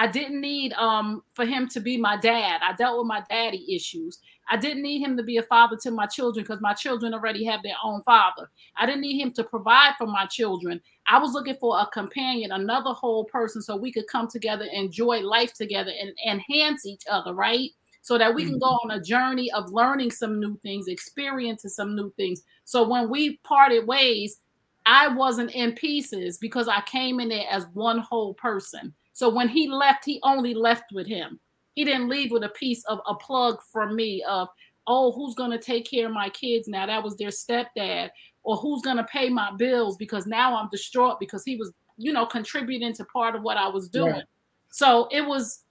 [0.00, 2.62] I didn't need um for him to be my dad.
[2.66, 4.18] I dealt with my daddy issues.
[4.48, 7.44] I didn't need him to be a father to my children because my children already
[7.44, 8.48] have their own father.
[8.78, 10.80] I didn't need him to provide for my children.
[11.06, 15.20] I was looking for a companion, another whole person, so we could come together, enjoy
[15.20, 17.68] life together, and enhance each other, right?
[18.00, 18.92] So that we can go mm-hmm.
[18.92, 22.42] on a journey of learning some new things, experiencing some new things.
[22.64, 24.40] So when we parted ways,
[24.86, 28.94] I wasn't in pieces because I came in there as one whole person.
[29.12, 31.38] So when he left, he only left with him.
[31.74, 34.48] He didn't leave with a piece of a plug from me of,
[34.86, 36.86] oh, who's going to take care of my kids now?
[36.86, 38.10] That was their stepdad.
[38.42, 42.12] Or who's going to pay my bills because now I'm distraught because he was, you
[42.12, 44.14] know, contributing to part of what I was doing.
[44.14, 44.22] Yeah.
[44.70, 45.64] So it was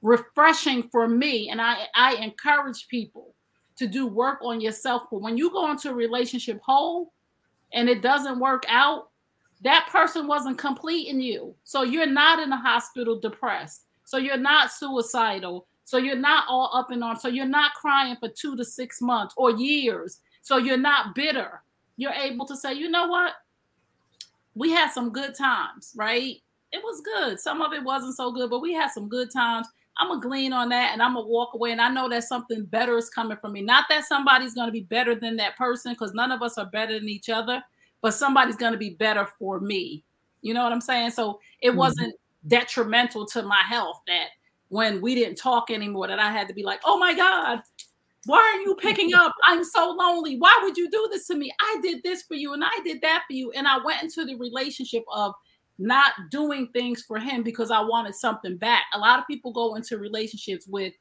[0.00, 1.50] refreshing for me.
[1.50, 3.34] And I, I encourage people
[3.76, 5.02] to do work on yourself.
[5.10, 7.12] But when you go into a relationship whole
[7.72, 9.07] and it doesn't work out,
[9.62, 11.54] that person wasn't complete in you.
[11.64, 13.84] So you're not in the hospital depressed.
[14.04, 15.66] So you're not suicidal.
[15.84, 17.18] So you're not all up and on.
[17.18, 20.20] So you're not crying for two to six months or years.
[20.42, 21.62] So you're not bitter.
[21.96, 23.32] You're able to say, you know what?
[24.54, 26.36] We had some good times, right?
[26.72, 27.40] It was good.
[27.40, 29.66] Some of it wasn't so good, but we had some good times.
[29.98, 31.72] I'm gonna glean on that and I'm gonna walk away.
[31.72, 33.62] And I know that something better is coming for me.
[33.62, 36.94] Not that somebody's gonna be better than that person, because none of us are better
[36.98, 37.62] than each other
[38.02, 40.04] but somebody's going to be better for me.
[40.42, 41.10] You know what I'm saying?
[41.10, 41.78] So it mm-hmm.
[41.78, 42.14] wasn't
[42.46, 44.28] detrimental to my health that
[44.68, 47.60] when we didn't talk anymore, that I had to be like, oh my God,
[48.26, 49.32] why are you picking up?
[49.46, 50.38] I'm so lonely.
[50.38, 51.50] Why would you do this to me?
[51.60, 53.50] I did this for you and I did that for you.
[53.52, 55.32] And I went into the relationship of
[55.78, 58.82] not doing things for him because I wanted something back.
[58.94, 60.92] A lot of people go into relationships with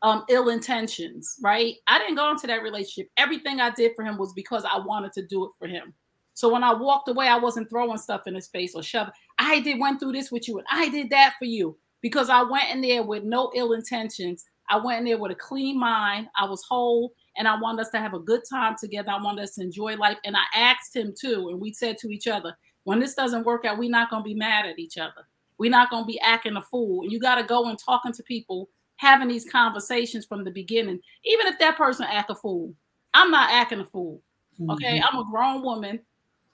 [0.00, 1.74] um, ill intentions, right?
[1.86, 3.10] I didn't go into that relationship.
[3.16, 5.94] Everything I did for him was because I wanted to do it for him.
[6.34, 9.12] So when I walked away, I wasn't throwing stuff in his face or shoving.
[9.38, 12.42] I did went through this with you and I did that for you because I
[12.42, 14.44] went in there with no ill intentions.
[14.68, 16.28] I went in there with a clean mind.
[16.36, 19.10] I was whole and I wanted us to have a good time together.
[19.10, 20.18] I wanted us to enjoy life.
[20.24, 23.64] And I asked him too, and we said to each other, when this doesn't work
[23.64, 25.26] out, we're not going to be mad at each other.
[25.58, 27.02] We're not going to be acting a fool.
[27.02, 30.98] And you got to go and talking to people, having these conversations from the beginning.
[31.24, 32.74] Even if that person act a fool,
[33.14, 34.22] I'm not acting a fool.
[34.70, 35.16] Okay, mm-hmm.
[35.16, 36.00] I'm a grown woman.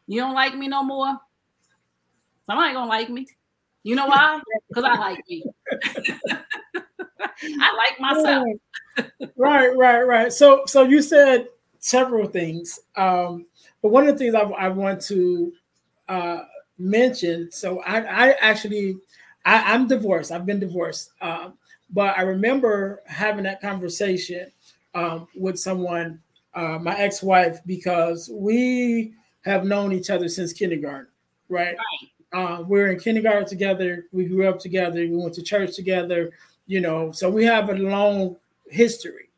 [0.08, 1.16] You don't like me no more?
[2.46, 3.26] Somebody gonna like me.
[3.84, 4.40] You know why?
[4.68, 5.44] Because I like me.
[7.60, 8.46] I like myself.
[9.36, 10.32] right, right, right.
[10.32, 13.46] So, so you said several things, um,
[13.82, 15.52] but one of the things I, I want to
[16.08, 16.40] uh,
[16.78, 17.50] mention.
[17.50, 18.98] So, I, I actually,
[19.44, 20.32] I, am divorced.
[20.32, 21.50] I've been divorced, uh,
[21.90, 24.50] but I remember having that conversation
[24.94, 26.20] um, with someone,
[26.54, 29.14] uh, my ex-wife, because we
[29.48, 31.08] have known each other since kindergarten,
[31.48, 31.76] right?
[31.76, 32.08] right.
[32.32, 34.06] Uh, we're in kindergarten together.
[34.12, 35.00] We grew up together.
[35.00, 36.30] We went to church together.
[36.66, 39.30] You know, so we have a long history.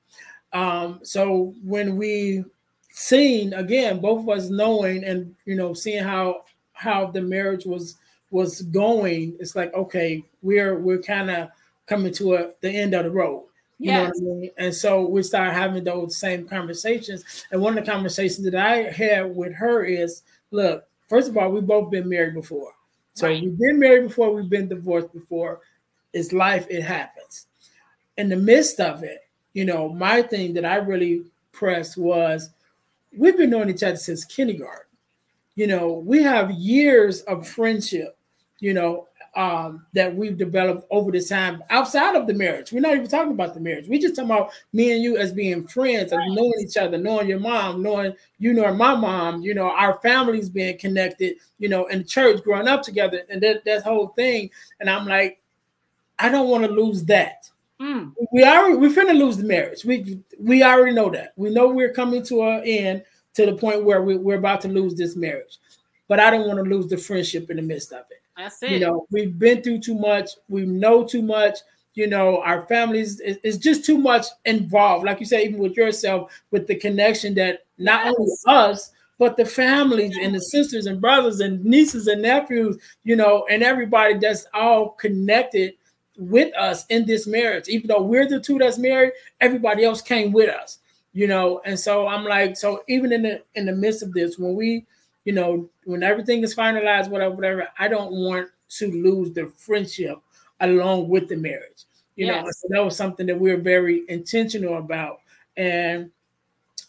[0.53, 2.45] Um, so when we
[2.91, 6.43] seen again, both of us knowing and you know seeing how
[6.73, 7.97] how the marriage was
[8.31, 11.51] was going, it's like okay, we're we're kind of
[11.87, 13.45] coming to a, the end of the road.
[13.81, 14.13] You yes.
[14.21, 14.51] know what I mean?
[14.59, 17.25] And so we started having those same conversations.
[17.51, 21.51] And one of the conversations that I had with her is look, first of all,
[21.51, 22.75] we've both been married before.
[23.15, 23.43] So right.
[23.43, 25.61] we've been married before, we've been divorced before.
[26.13, 27.47] It's life, it happens.
[28.21, 29.21] in the midst of it,
[29.55, 32.51] you know, my thing that I really pressed was
[33.17, 34.87] we've been knowing each other since kindergarten.
[35.55, 38.17] You know, we have years of friendship,
[38.59, 42.73] you know, um, that we've developed over the time outside of the marriage.
[42.73, 43.87] We're not even talking about the marriage.
[43.89, 47.29] We're just talking about me and you as being friends, and knowing each other, knowing
[47.29, 51.87] your mom, knowing you know my mom, you know, our families being connected, you know,
[51.87, 54.51] in church, growing up together, and that, that whole thing.
[54.81, 55.41] And I'm like,
[56.19, 57.49] I don't want to lose that.
[57.81, 58.13] Mm.
[58.33, 59.85] We are we're finna lose the marriage.
[59.85, 61.33] We we already know that.
[61.37, 64.69] We know we're coming to an end to the point where we, we're about to
[64.69, 65.59] lose this marriage.
[66.09, 68.21] But I don't want to lose the friendship in the midst of it.
[68.41, 68.71] That's it.
[68.73, 70.31] You know, we've been through too much.
[70.49, 71.59] We know too much.
[71.95, 75.05] You know, our families is just too much involved.
[75.05, 78.15] Like you say, even with yourself, with the connection that not yes.
[78.17, 83.17] only us, but the families and the sisters and brothers and nieces and nephews, you
[83.17, 85.75] know, and everybody that's all connected
[86.17, 87.69] with us in this marriage.
[87.69, 90.79] Even though we're the two that's married, everybody else came with us,
[91.13, 91.61] you know.
[91.67, 94.87] And so I'm like, so even in the in the midst of this, when we
[95.25, 100.19] you know, when everything is finalized, whatever, whatever, I don't want to lose the friendship
[100.61, 101.85] along with the marriage.
[102.17, 102.45] You yes.
[102.45, 105.21] know, so that was something that we are very intentional about.
[105.57, 106.11] And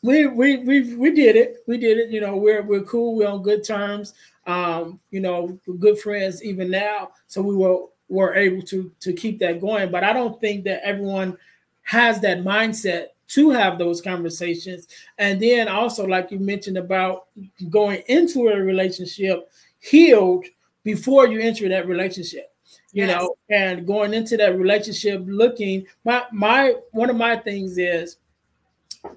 [0.01, 1.63] we we we we did it.
[1.67, 2.09] We did it.
[2.09, 3.15] You know, we're we're cool.
[3.15, 4.13] We're on good terms.
[4.47, 7.11] Um, you know, we're good friends even now.
[7.27, 9.91] So we were were able to to keep that going.
[9.91, 11.37] But I don't think that everyone
[11.83, 14.87] has that mindset to have those conversations.
[15.17, 17.27] And then also, like you mentioned about
[17.69, 20.45] going into a relationship healed
[20.83, 22.47] before you enter that relationship.
[22.93, 23.17] You yes.
[23.17, 28.17] know, and going into that relationship looking, my my one of my things is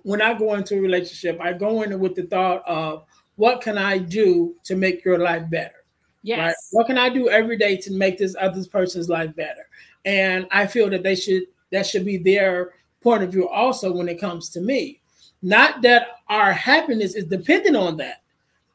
[0.03, 3.05] when I go into a relationship, I go in with the thought of
[3.37, 5.85] what can I do to make your life better?
[6.23, 6.39] Yes.
[6.39, 6.55] Right?
[6.71, 9.69] What can I do every day to make this other person's life better?
[10.05, 14.09] And I feel that they should that should be their point of view also when
[14.09, 15.01] it comes to me.
[15.43, 18.23] Not that our happiness is dependent on that.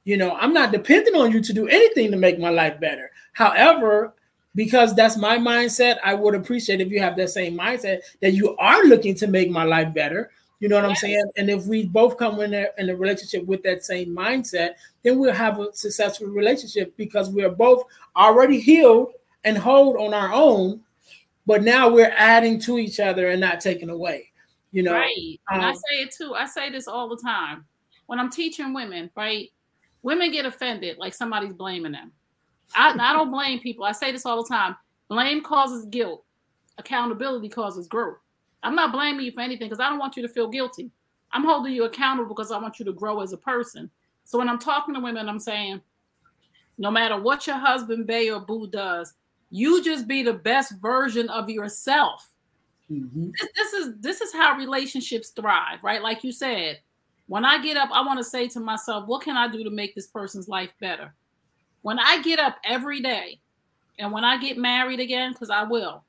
[0.06, 3.12] You know, I'm not dependent on you to do anything to make my life better.
[3.34, 4.14] However,
[4.56, 8.56] because that's my mindset, I would appreciate if you have that same mindset that you
[8.58, 10.32] are looking to make my life better.
[10.60, 10.90] You know what yes.
[10.90, 11.32] I'm saying?
[11.38, 14.72] And if we both come in a, in a relationship with that same mindset,
[15.04, 17.84] then we'll have a successful relationship because we're both
[18.16, 19.14] already healed
[19.44, 20.82] and hold on our own
[21.50, 24.32] but now we're adding to each other and not taking away.
[24.72, 25.40] You know, right?
[25.52, 26.36] Um, and I say it too.
[26.36, 27.66] I say this all the time
[28.06, 29.10] when I'm teaching women.
[29.18, 29.50] Right?
[30.04, 32.12] Women get offended like somebody's blaming them.
[32.76, 33.84] I, I don't blame people.
[33.84, 34.76] I say this all the time.
[35.08, 36.24] Blame causes guilt.
[36.78, 38.18] Accountability causes growth.
[38.62, 40.92] I'm not blaming you for anything because I don't want you to feel guilty.
[41.32, 43.90] I'm holding you accountable because I want you to grow as a person.
[44.24, 45.82] So when I'm talking to women, I'm saying,
[46.78, 49.16] no matter what your husband, Bay, or Boo does,
[49.50, 52.30] you just be the best version of yourself.
[52.92, 53.32] Mm-hmm.
[53.32, 56.02] This, this is this is how relationships thrive, right?
[56.02, 56.80] Like you said,
[57.28, 59.70] when I get up, I want to say to myself, what can I do to
[59.70, 61.14] make this person's life better?
[61.82, 63.40] When I get up every day,
[64.00, 66.04] and when I get married again, because I will,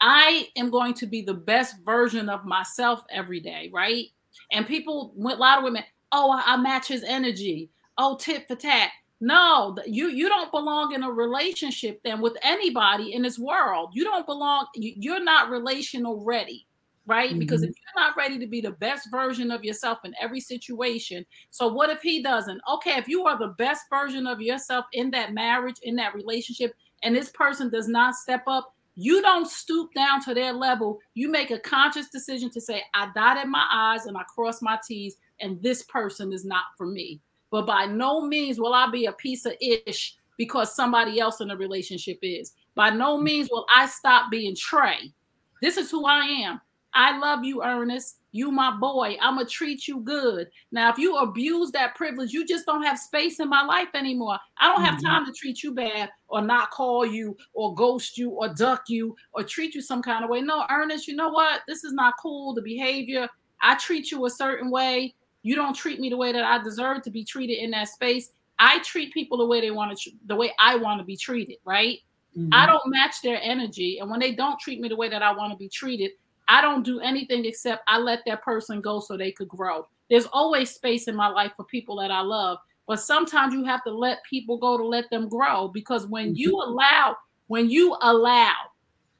[0.00, 4.06] I am going to be the best version of myself every day, right?
[4.52, 7.68] And people, a lot of women, oh, I match his energy.
[7.98, 8.90] Oh, tit for tat.
[9.20, 13.90] No, you you don't belong in a relationship then with anybody in this world.
[13.92, 14.66] You don't belong.
[14.74, 16.66] You're not relational ready,
[17.04, 17.30] right?
[17.30, 17.38] Mm-hmm.
[17.38, 21.26] Because if you're not ready to be the best version of yourself in every situation,
[21.50, 22.62] so what if he doesn't?
[22.72, 26.72] Okay, if you are the best version of yourself in that marriage, in that relationship,
[27.02, 30.98] and this person does not step up, you don't stoop down to their level.
[31.12, 34.78] You make a conscious decision to say, I dotted my I's and I crossed my
[34.82, 39.06] T's, and this person is not for me but by no means will I be
[39.06, 42.52] a piece of ish because somebody else in the relationship is.
[42.74, 45.12] By no means will I stop being Tray.
[45.60, 46.60] This is who I am.
[46.94, 48.16] I love you, Earnest.
[48.32, 49.16] You my boy.
[49.20, 50.48] I'm gonna treat you good.
[50.70, 54.38] Now, if you abuse that privilege, you just don't have space in my life anymore.
[54.58, 55.06] I don't have mm-hmm.
[55.06, 59.16] time to treat you bad or not call you or ghost you or duck you
[59.32, 60.40] or treat you some kind of way.
[60.40, 61.62] No, Earnest, you know what?
[61.66, 62.54] This is not cool.
[62.54, 63.28] The behavior.
[63.62, 65.14] I treat you a certain way.
[65.42, 68.30] You don't treat me the way that I deserve to be treated in that space.
[68.58, 71.56] I treat people the way they want to, the way I want to be treated,
[71.64, 71.98] right?
[72.36, 72.50] Mm-hmm.
[72.52, 73.98] I don't match their energy.
[73.98, 76.12] And when they don't treat me the way that I want to be treated,
[76.46, 79.86] I don't do anything except I let that person go so they could grow.
[80.10, 83.84] There's always space in my life for people that I love, but sometimes you have
[83.84, 86.36] to let people go to let them grow because when mm-hmm.
[86.36, 87.16] you allow,
[87.46, 88.52] when you allow,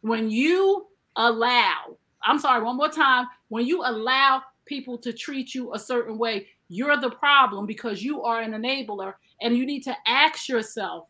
[0.00, 5.74] when you allow, I'm sorry, one more time, when you allow people to treat you
[5.74, 9.12] a certain way, you're the problem because you are an enabler.
[9.42, 11.08] And you need to ask yourself,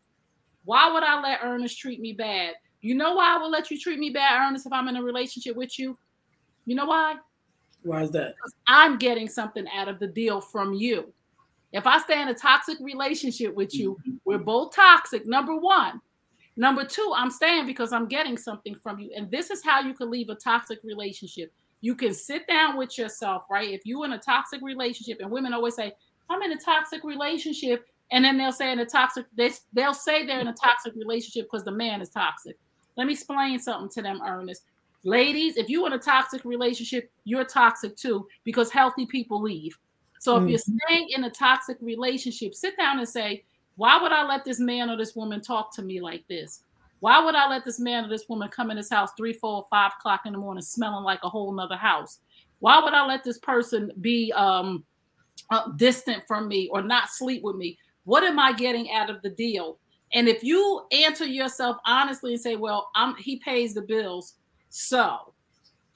[0.65, 2.55] why would I let Earnest treat me bad?
[2.81, 5.03] You know why I will let you treat me bad, Earnest, if I'm in a
[5.03, 5.97] relationship with you?
[6.65, 7.15] You know why?
[7.83, 8.35] Why is that?
[8.35, 11.13] Because I'm getting something out of the deal from you.
[11.73, 14.17] If I stay in a toxic relationship with you, mm-hmm.
[14.25, 16.01] we're both toxic, number one.
[16.57, 19.11] Number two, I'm staying because I'm getting something from you.
[19.15, 21.51] And this is how you can leave a toxic relationship.
[21.81, 23.69] You can sit down with yourself, right?
[23.69, 25.93] If you're in a toxic relationship, and women always say,
[26.29, 27.85] I'm in a toxic relationship.
[28.11, 31.47] And then they'll say in a toxic, they, they'll say they're in a toxic relationship
[31.49, 32.57] because the man is toxic.
[32.97, 34.63] Let me explain something to them, Earnest.
[35.03, 39.77] Ladies, if you're in a toxic relationship, you're toxic too because healthy people leave.
[40.19, 40.49] So if mm-hmm.
[40.49, 43.43] you're staying in a toxic relationship, sit down and say,
[43.77, 46.63] why would I let this man or this woman talk to me like this?
[47.01, 49.65] Why would I let this man or this woman come in this house three, four,
[49.71, 52.19] five o'clock in the morning smelling like a whole nother house?
[52.59, 54.85] Why would I let this person be um,
[55.49, 57.79] uh, distant from me or not sleep with me?
[58.03, 59.79] What am I getting out of the deal?
[60.13, 64.35] And if you answer yourself honestly and say, well, I'm, he pays the bills,
[64.69, 65.33] so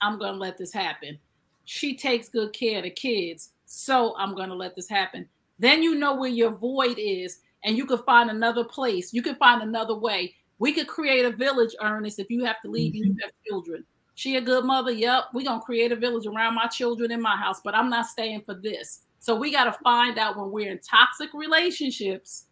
[0.01, 1.19] I'm going to let this happen.
[1.65, 5.27] She takes good care of the kids, so I'm going to let this happen.
[5.59, 9.13] Then you know where your void is, and you can find another place.
[9.13, 10.33] You can find another way.
[10.59, 12.97] We could create a village, Earnest, if you have to leave mm-hmm.
[12.97, 13.21] and you mm-hmm.
[13.23, 13.85] have children.
[14.15, 14.91] She a good mother.
[14.91, 18.05] Yep, we're gonna create a village around my children in my house, but I'm not
[18.05, 19.01] staying for this.
[19.19, 22.45] So we got to find out when we're in toxic relationships,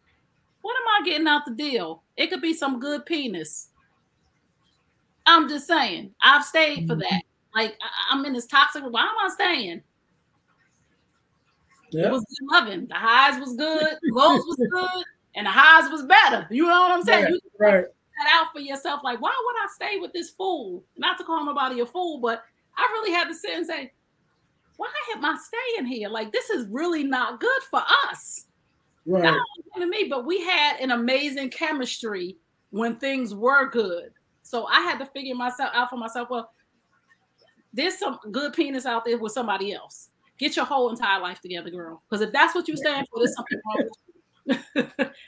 [0.61, 2.01] what am I getting out the deal?
[2.17, 3.69] It could be some good penis.
[5.25, 7.01] I'm just saying, I've stayed for mm-hmm.
[7.01, 7.21] that.
[7.55, 8.83] Like I, am in this toxic.
[8.83, 9.83] Why am I staying?
[11.91, 12.05] Yep.
[12.07, 12.87] It was loving.
[12.87, 16.47] The highs was good, lows was good, and the highs was better.
[16.49, 17.27] You know what I'm saying?
[17.33, 17.85] you right.
[18.17, 19.01] That out for yourself.
[19.03, 20.83] Like, why would I stay with this fool?
[20.97, 22.43] Not to call nobody a fool, but
[22.77, 23.91] I really had to sit and say,
[24.77, 26.09] why am I staying here?
[26.09, 28.47] Like, this is really not good for us.
[29.05, 29.23] Right.
[29.23, 29.39] Not
[29.77, 32.37] to me, but we had an amazing chemistry
[32.69, 34.11] when things were good.
[34.43, 36.29] So I had to figure myself out for myself.
[36.29, 36.51] Well,
[37.73, 40.09] there's some good penis out there with somebody else.
[40.37, 42.01] Get your whole entire life together, girl.
[42.09, 43.89] Because if that's what you stand for, there's something wrong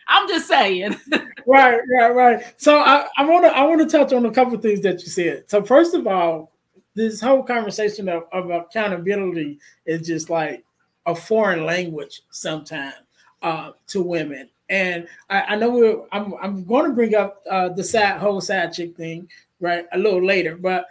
[0.08, 0.96] I'm just saying.
[1.48, 2.54] right, right, right.
[2.58, 5.50] So I, want to I want to touch on a couple things that you said.
[5.50, 6.52] So first of all,
[6.96, 10.64] this whole conversation of, of accountability is just like
[11.06, 12.96] a foreign language sometimes
[13.42, 14.50] uh, to women.
[14.70, 18.42] And I, I know we're I'm I'm going to bring up uh, the sad whole
[18.42, 20.88] sad chick thing right a little later, but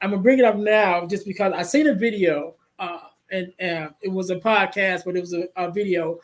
[0.00, 2.98] I'm gonna bring it up now just because I seen a video uh,
[3.30, 6.20] and uh, it was a podcast, but it was a, a video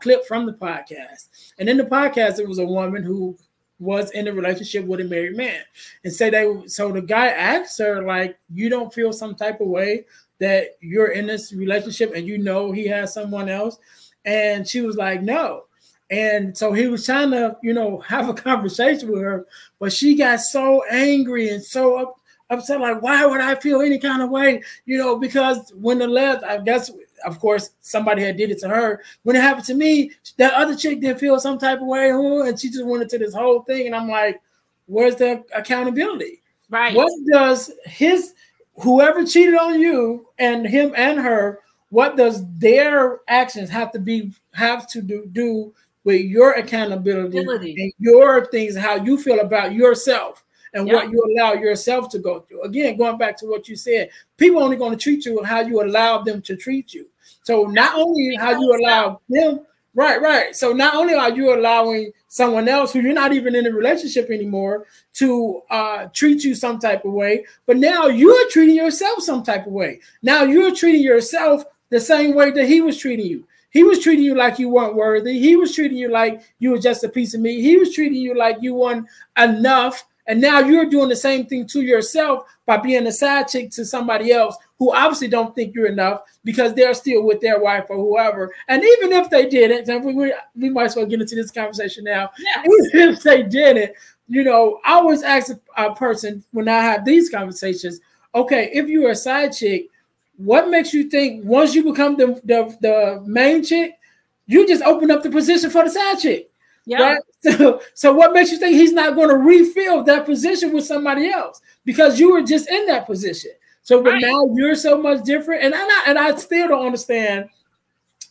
[0.00, 1.28] clip from the podcast.
[1.58, 3.36] And in the podcast, it was a woman who
[3.78, 5.60] was in a relationship with a married man,
[6.04, 6.66] and say they.
[6.66, 10.06] So the guy asked her, like, "You don't feel some type of way
[10.38, 13.78] that you're in this relationship, and you know he has someone else?"
[14.24, 15.64] And she was like, "No."
[16.10, 19.46] And so he was trying to, you know, have a conversation with her,
[19.80, 22.20] but she got so angry and so up,
[22.52, 22.80] upset.
[22.80, 24.62] Like, why would I feel any kind of way?
[24.86, 26.90] You know, because when the left, I guess,
[27.24, 29.02] of course, somebody had did it to her.
[29.22, 32.58] When it happened to me, that other chick didn't feel some type of way, and
[32.58, 33.86] she just went into this whole thing.
[33.86, 34.40] And I'm like,
[34.86, 36.42] where's the accountability?
[36.70, 36.94] Right.
[36.94, 38.34] What does his
[38.76, 41.60] whoever cheated on you and him and her?
[41.90, 45.74] What does their actions have to be have to do, do
[46.04, 47.76] with your accountability Ability.
[47.78, 50.41] and your things, how you feel about yourself?
[50.74, 50.94] And yep.
[50.94, 52.62] what you allow yourself to go through.
[52.62, 55.82] Again, going back to what you said, people only going to treat you how you
[55.82, 57.06] allow them to treat you.
[57.42, 60.56] So not only how you allow them, right, right.
[60.56, 64.30] So not only are you allowing someone else who you're not even in a relationship
[64.30, 69.42] anymore to uh, treat you some type of way, but now you're treating yourself some
[69.42, 70.00] type of way.
[70.22, 73.46] Now you're treating yourself the same way that he was treating you.
[73.72, 75.38] He was treating you like you weren't worthy.
[75.38, 77.62] He was treating you like you were just a piece of meat.
[77.62, 79.06] He was treating you like you weren't
[79.38, 83.70] enough and now you're doing the same thing to yourself by being a side chick
[83.72, 87.86] to somebody else who obviously don't think you're enough because they're still with their wife
[87.88, 88.54] or whoever.
[88.68, 91.50] And even if they didn't, and we, we, we might as well get into this
[91.50, 92.30] conversation now.
[92.38, 92.66] Yes.
[92.66, 93.92] Even if they didn't,
[94.28, 98.00] you know, I always ask a, a person when I have these conversations,
[98.34, 99.88] okay, if you're a side chick,
[100.36, 103.98] what makes you think once you become the, the, the main chick,
[104.46, 106.51] you just open up the position for the side chick?
[106.86, 107.02] Yeah.
[107.02, 107.22] Right?
[107.42, 111.28] So, so what makes you think he's not going to refill that position with somebody
[111.28, 113.50] else because you were just in that position?
[113.82, 114.22] So, but right.
[114.22, 117.48] now you're so much different, and I and I still don't understand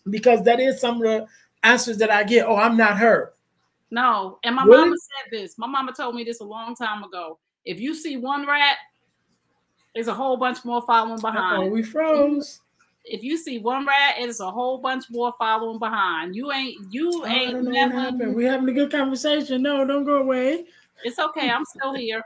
[0.09, 1.27] because that is some of the
[1.63, 2.47] answers that I get.
[2.47, 3.33] Oh, I'm not her.
[3.91, 4.85] No, and my really?
[4.85, 5.57] mama said this.
[5.57, 7.37] My mama told me this a long time ago.
[7.65, 8.77] If you see one rat,
[9.93, 11.63] there's a whole bunch more following behind.
[11.63, 12.61] Oh, we froze
[13.03, 16.35] if you see one rat, it's a whole bunch more following behind.
[16.35, 18.31] You ain't you oh, ain't never.
[18.31, 19.61] We're having a good conversation.
[19.63, 20.65] No, don't go away.
[21.03, 21.49] It's okay.
[21.49, 22.21] I'm still here.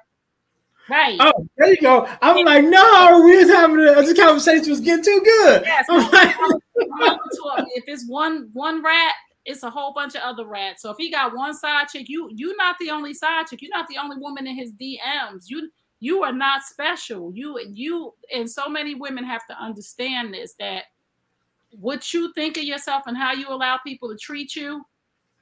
[0.90, 1.18] Right.
[1.20, 2.08] Oh, there you go.
[2.22, 2.44] I'm yeah.
[2.44, 5.64] like, no, we was having a, this conversation was getting too good.
[5.66, 5.86] Yes.
[5.90, 9.14] Like, if it's one one rat,
[9.46, 10.82] it's a whole bunch of other rats.
[10.82, 13.62] So if he got one side chick, you you're not the only side chick.
[13.62, 15.46] You're not the only woman in his DMs.
[15.48, 15.70] You
[16.00, 17.32] you are not special.
[17.34, 20.84] You you and so many women have to understand this that
[21.72, 24.86] what you think of yourself and how you allow people to treat you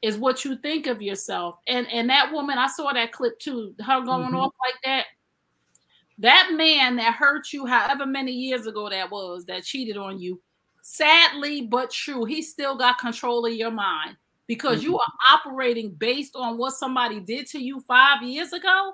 [0.01, 1.55] is what you think of yourself.
[1.67, 4.35] And and that woman, I saw that clip too, her going mm-hmm.
[4.35, 5.05] off like that.
[6.19, 10.39] That man that hurt you, however many years ago that was, that cheated on you,
[10.83, 14.91] sadly but true, he still got control of your mind because mm-hmm.
[14.91, 18.93] you are operating based on what somebody did to you five years ago.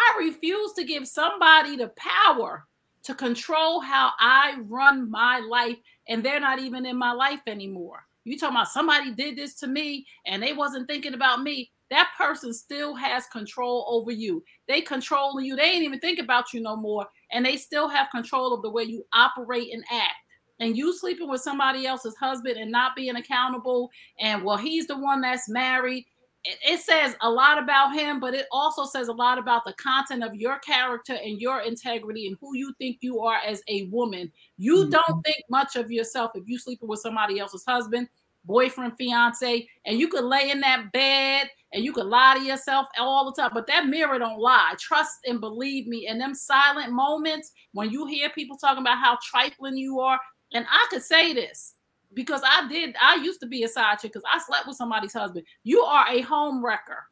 [0.00, 2.66] I refuse to give somebody the power
[3.02, 5.76] to control how I run my life,
[6.08, 8.04] and they're not even in my life anymore.
[8.24, 11.70] You talking about somebody did this to me and they wasn't thinking about me.
[11.90, 14.44] That person still has control over you.
[14.68, 15.56] They control you.
[15.56, 17.06] They ain't even think about you no more.
[17.32, 20.14] And they still have control of the way you operate and act.
[20.60, 23.90] And you sleeping with somebody else's husband and not being accountable.
[24.20, 26.04] And well, he's the one that's married
[26.44, 30.24] it says a lot about him, but it also says a lot about the content
[30.24, 34.32] of your character and your integrity and who you think you are as a woman.
[34.56, 34.90] You mm-hmm.
[34.90, 38.08] don't think much of yourself if you sleeping with somebody else's husband,
[38.44, 42.86] boyfriend, fiance, and you could lay in that bed and you could lie to yourself
[42.98, 43.50] all the time.
[43.52, 44.74] But that mirror don't lie.
[44.78, 46.06] Trust and believe me.
[46.06, 50.18] In them silent moments when you hear people talking about how trifling you are,
[50.54, 51.74] and I could say this
[52.14, 55.12] because I did, I used to be a side chick because I slept with somebody's
[55.12, 55.46] husband.
[55.62, 57.04] You are a home wrecker.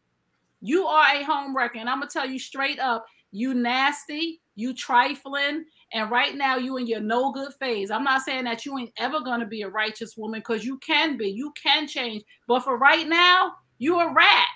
[0.61, 1.79] You are a home wrecker.
[1.79, 6.77] And I'm gonna tell you straight up, you nasty, you trifling, and right now you
[6.79, 7.91] in your no good phase.
[7.91, 11.17] I'm not saying that you ain't ever gonna be a righteous woman because you can
[11.17, 12.25] be, you can change.
[12.47, 14.47] But for right now, you a rat.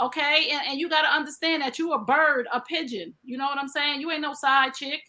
[0.00, 0.48] Okay.
[0.50, 3.12] And, and you gotta understand that you a bird, a pigeon.
[3.22, 4.00] You know what I'm saying?
[4.00, 5.02] You ain't no side chick.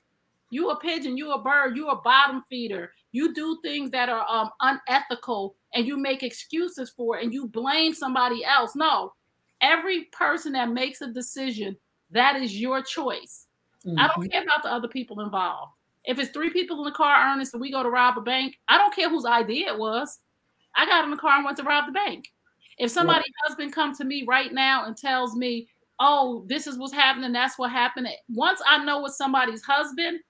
[0.49, 2.91] You a pigeon, you a bird, you a bottom feeder.
[3.11, 7.47] You do things that are um, unethical and you make excuses for it and you
[7.47, 8.75] blame somebody else.
[8.75, 9.13] No,
[9.61, 11.75] every person that makes a decision,
[12.11, 13.47] that is your choice.
[13.85, 13.99] Mm-hmm.
[13.99, 14.31] I don't mm-hmm.
[14.31, 15.71] care about the other people involved.
[16.05, 18.55] If it's three people in the car, Earnest, and we go to rob a bank,
[18.67, 20.19] I don't care whose idea it was.
[20.75, 22.25] I got in the car and went to rob the bank.
[22.77, 23.47] If somebody's right.
[23.47, 25.67] husband come to me right now and tells me,
[25.99, 30.21] "Oh, this is what's happening, that's what happened," once I know it's somebody's husband,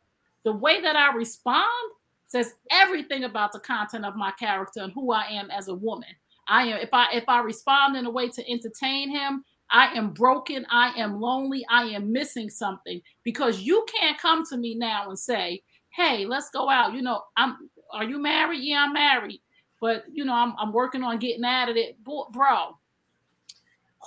[0.43, 1.91] the way that I respond
[2.31, 6.09] says everything about the content of my character and who I am as a woman.
[6.47, 10.13] I am if I if I respond in a way to entertain him, I am
[10.13, 15.09] broken, I am lonely, I am missing something because you can't come to me now
[15.09, 18.63] and say, "Hey, let's go out." You know, I'm are you married?
[18.63, 19.41] Yeah, I'm married.
[19.81, 22.01] But, you know, I'm I'm working on getting out of it.
[22.03, 22.77] Bro,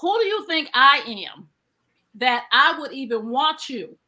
[0.01, 1.49] who do you think I am
[2.15, 3.99] that I would even want you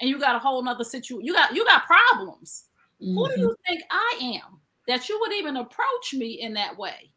[0.00, 1.24] and you got a whole nother situation.
[1.24, 2.64] You got you got problems.
[3.02, 3.14] Mm-hmm.
[3.14, 3.40] Who do mm-hmm.
[3.42, 7.10] you think I am that you would even approach me in that way?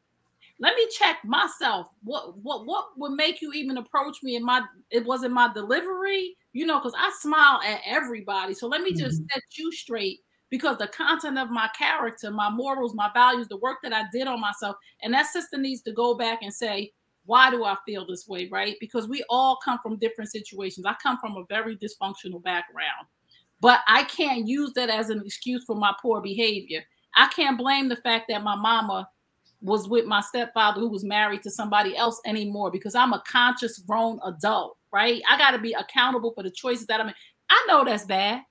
[0.60, 1.88] Let me check myself.
[2.04, 4.62] What what what would make you even approach me in my
[4.92, 8.54] it wasn't my delivery, you know, because I smile at everybody.
[8.54, 9.28] So let me just mm-hmm.
[9.34, 10.20] set you straight
[10.50, 14.28] because the content of my character, my morals, my values, the work that I did
[14.28, 16.94] on myself, and that sister needs to go back and say,
[17.26, 18.76] why do I feel this way, right?
[18.80, 20.86] Because we all come from different situations.
[20.86, 23.08] I come from a very dysfunctional background,
[23.64, 26.84] but I can't use that as an excuse for my poor behavior.
[27.16, 29.07] I can't blame the fact that my mama
[29.61, 33.80] was with my stepfather who was married to somebody else anymore because I'm a conscious
[33.80, 35.22] grown adult, right?
[35.30, 37.16] I got to be accountable for the choices that I make.
[37.49, 38.41] I know that's bad.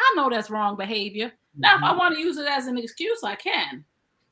[0.00, 1.26] I know that's wrong behavior.
[1.28, 1.60] Mm-hmm.
[1.60, 1.98] Now, if I mm-hmm.
[1.98, 3.84] want to use it as an excuse, I can.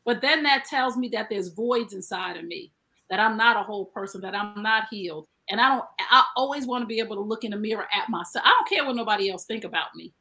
[0.05, 2.73] But then that tells me that there's voids inside of me
[3.09, 5.29] that I'm not a whole person, that I'm not healed.
[5.51, 8.09] And I don't, I always want to be able to look in the mirror at
[8.09, 8.45] myself.
[8.47, 10.13] I don't care what nobody else think about me.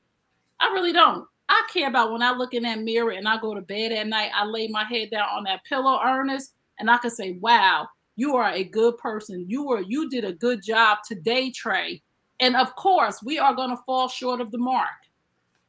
[0.60, 1.26] I really don't.
[1.50, 4.08] I care about when I look in that mirror and I go to bed at
[4.08, 7.88] night, I lay my head down on that pillow, Earnest, and I can say, wow,
[8.16, 9.46] you are a good person.
[9.48, 12.02] You were, you did a good job today, Tray.
[12.40, 14.90] And of course, we are going to fall short of the mark.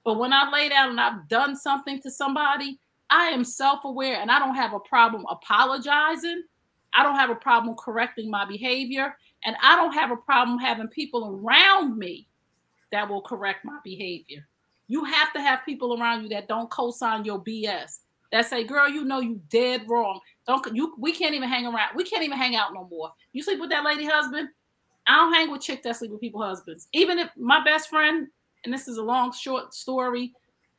[0.04, 2.78] But when I lay down and I've done something to somebody,
[3.10, 6.44] I am self aware and I don't have a problem apologizing
[6.94, 9.16] I don't have a problem correcting my behavior.
[9.44, 12.28] And I don't have a problem having people around me
[12.92, 14.46] that will correct my behavior.
[14.88, 18.00] You have to have people around you that don't co-sign your BS.
[18.30, 20.20] That say, girl, you know you dead wrong.
[20.46, 21.94] Don't you we can't even hang around.
[21.94, 23.12] We can't even hang out no more.
[23.32, 24.48] You sleep with that lady husband.
[25.06, 26.88] I don't hang with chicks that sleep with people husbands.
[26.92, 28.28] Even if my best friend,
[28.64, 30.32] and this is a long short story,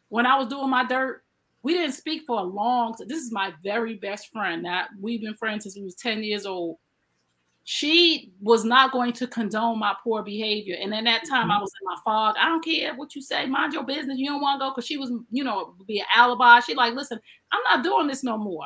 [0.10, 1.24] when I was doing my dirt,
[1.64, 2.96] we didn't speak for a long.
[3.08, 6.46] This is my very best friend that we've been friends since we was 10 years
[6.46, 6.78] old.
[7.66, 10.76] She was not going to condone my poor behavior.
[10.82, 11.62] And in that time, I mm-hmm.
[11.62, 12.36] was in my fog.
[12.38, 13.46] I don't care what you say.
[13.46, 14.18] Mind your business.
[14.18, 16.60] You don't want to go because she was, you know, be an alibi.
[16.60, 17.20] She like, listen,
[17.52, 18.66] I'm not doing this no more.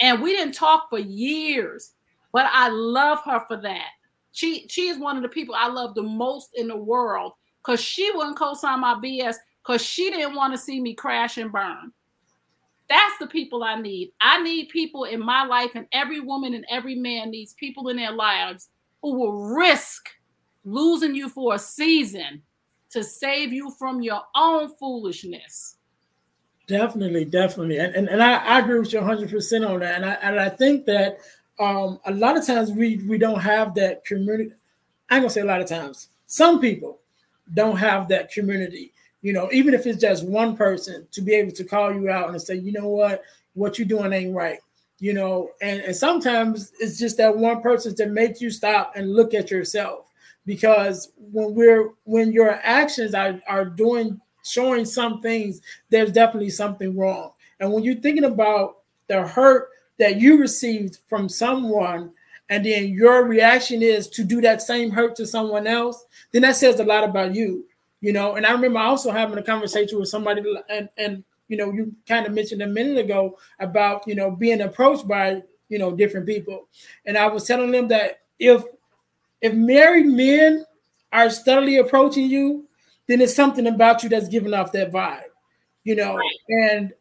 [0.00, 1.92] And we didn't talk for years,
[2.32, 3.88] but I love her for that.
[4.32, 7.32] She she is one of the people I love the most in the world
[7.64, 11.50] because she wouldn't co-sign my BS because she didn't want to see me crash and
[11.50, 11.92] burn.
[12.88, 14.12] That's the people I need.
[14.20, 17.96] I need people in my life, and every woman and every man needs people in
[17.96, 18.68] their lives
[19.02, 20.08] who will risk
[20.64, 22.42] losing you for a season
[22.90, 25.76] to save you from your own foolishness.
[26.66, 27.78] Definitely, definitely.
[27.78, 29.94] And, and, and I, I agree with you 100% on that.
[29.96, 31.18] And I, and I think that
[31.60, 34.52] um, a lot of times we, we don't have that community.
[35.08, 36.08] I'm going to say a lot of times.
[36.26, 36.98] Some people
[37.54, 38.92] don't have that community
[39.26, 42.28] you know, even if it's just one person to be able to call you out
[42.28, 43.24] and say, you know what,
[43.54, 44.60] what you're doing ain't right,
[45.00, 49.16] you know, and, and sometimes it's just that one person to make you stop and
[49.16, 50.06] look at yourself.
[50.44, 55.60] Because when we're when your actions are, are doing showing some things,
[55.90, 57.32] there's definitely something wrong.
[57.58, 58.76] And when you're thinking about
[59.08, 62.12] the hurt that you received from someone
[62.48, 66.54] and then your reaction is to do that same hurt to someone else, then that
[66.54, 67.64] says a lot about you
[68.06, 68.36] you know.
[68.36, 70.40] And I remember also having a conversation with somebody,
[70.70, 74.60] and and you know, you kind of mentioned a minute ago about you know being
[74.60, 76.68] approached by you know different people,
[77.04, 78.62] and I was telling them that if
[79.42, 80.64] if married men
[81.12, 82.68] are steadily approaching you,
[83.08, 85.22] then it's something about you that's giving off that vibe,
[85.82, 86.14] you know.
[86.14, 86.32] Right.
[86.48, 86.92] And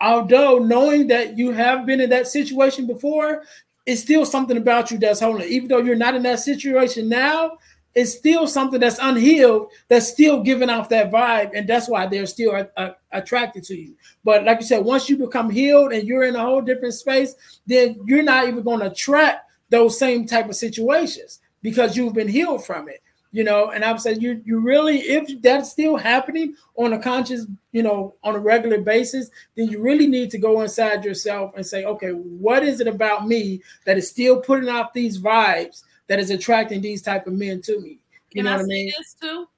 [0.00, 3.42] although knowing that you have been in that situation before,
[3.86, 5.48] it's still something about you that's holding.
[5.48, 7.58] Even though you're not in that situation now,
[7.94, 12.26] it's still something that's unhealed that's still giving off that vibe and that's why they're
[12.26, 13.94] still uh, uh, attracted to you.
[14.24, 17.34] But like you said once you become healed and you're in a whole different space
[17.66, 22.28] then you're not even going to attract those same type of situations because you've been
[22.28, 23.02] healed from it
[23.34, 23.70] you know?
[23.70, 28.14] And i'm saying you you really if that's still happening on a conscious you know
[28.22, 32.10] on a regular basis then you really need to go inside yourself and say okay
[32.10, 35.82] what is it about me that is still putting out these vibes
[36.12, 37.98] that is attracting these type of men to me.
[38.32, 38.92] You Can know I what I mean?
[38.98, 39.48] This too.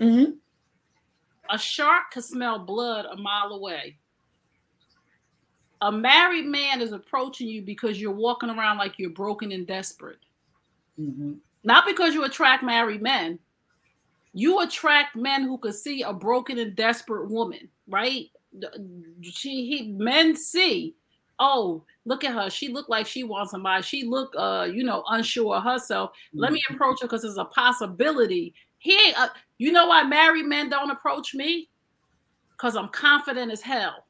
[0.00, 0.30] Mm-hmm.
[1.50, 3.98] A shark can smell blood a mile away.
[5.82, 10.20] A married man is approaching you because you're walking around like you're broken and desperate.
[10.98, 11.34] Mm-hmm.
[11.64, 13.38] Not because you attract married men.
[14.32, 18.30] You attract men who could see a broken and desperate woman, right?
[19.20, 20.94] She, he, men see
[21.40, 22.48] oh, look at her.
[22.48, 23.82] She looked like she wants somebody.
[23.82, 26.10] She looked, uh, you know, unsure of herself.
[26.10, 26.38] Mm-hmm.
[26.38, 26.74] Let me mm-hmm.
[26.74, 28.54] approach her because there's a possibility.
[28.78, 29.28] He ain't, uh,
[29.58, 31.68] you know why married men don't approach me?
[32.52, 34.06] Because I'm confident as hell.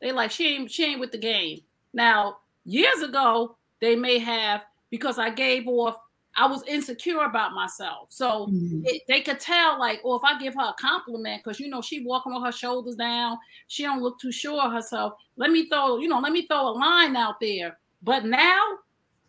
[0.00, 1.60] They like, she ain't, she ain't with the game.
[1.92, 5.96] Now, years ago, they may have, because I gave off
[6.36, 8.08] I was insecure about myself.
[8.10, 8.82] So mm-hmm.
[8.84, 11.82] it, they could tell, like, oh, if I give her a compliment, because you know
[11.82, 13.36] she walking with her shoulders down,
[13.68, 15.14] she don't look too sure of herself.
[15.36, 17.78] Let me throw, you know, let me throw a line out there.
[18.02, 18.60] But now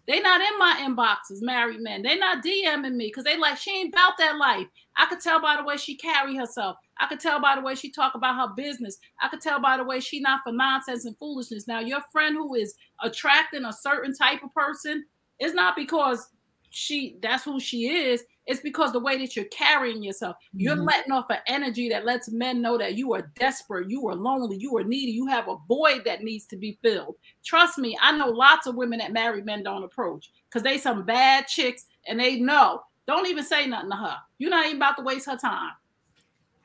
[0.05, 2.01] they not in my inboxes, married men.
[2.01, 4.67] They not DMing me because they like she ain't about that life.
[4.97, 6.77] I could tell by the way she carry herself.
[6.99, 8.97] I could tell by the way she talk about her business.
[9.21, 11.67] I could tell by the way she not for nonsense and foolishness.
[11.67, 15.05] Now your friend who is attracting a certain type of person
[15.39, 16.27] is not because
[16.75, 20.35] she that's who she is it's because the way that you're carrying yourself.
[20.53, 20.83] You're mm-hmm.
[20.83, 24.57] letting off an energy that lets men know that you are desperate you are lonely
[24.57, 27.15] you are needy you have a void that needs to be filled.
[27.45, 31.05] Trust me i know lots of women that married men don't approach because they some
[31.05, 32.81] bad chicks and they know.
[33.05, 34.17] Don't even say nothing to her.
[34.39, 35.73] You're not even about to waste her time.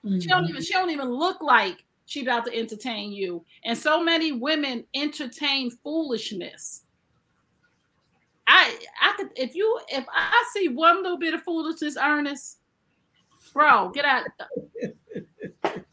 [0.04, 0.20] Mm-hmm.
[0.20, 3.44] she don't even she don't even look like she about to entertain you.
[3.64, 6.84] And so many women entertain foolishness
[8.58, 12.58] I I could if you if I see one little bit of foolishness, Earnest,
[13.52, 14.24] bro, get out.
[15.62, 15.84] that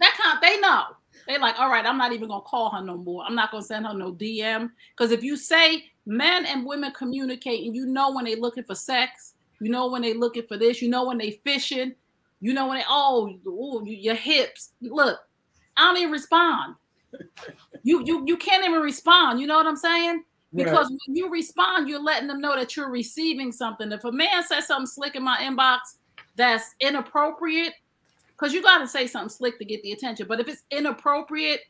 [0.00, 0.84] kind they know.
[1.26, 3.24] They like, all right, I'm not even gonna call her no more.
[3.24, 4.70] I'm not gonna send her no DM.
[4.90, 8.74] Because if you say men and women communicate, and you know when they looking for
[8.74, 11.94] sex, you know when they looking for this, you know when they fishing,
[12.40, 14.72] you know when they oh ooh, your hips.
[14.80, 15.18] Look,
[15.76, 16.74] I don't even respond.
[17.82, 19.40] You you you can't even respond.
[19.40, 20.24] You know what I'm saying?
[20.54, 20.98] Because right.
[21.06, 23.92] when you respond, you're letting them know that you're receiving something.
[23.92, 25.78] If a man says something slick in my inbox
[26.36, 27.74] that's inappropriate,
[28.32, 30.26] because you got to say something slick to get the attention.
[30.26, 31.60] But if it's inappropriate,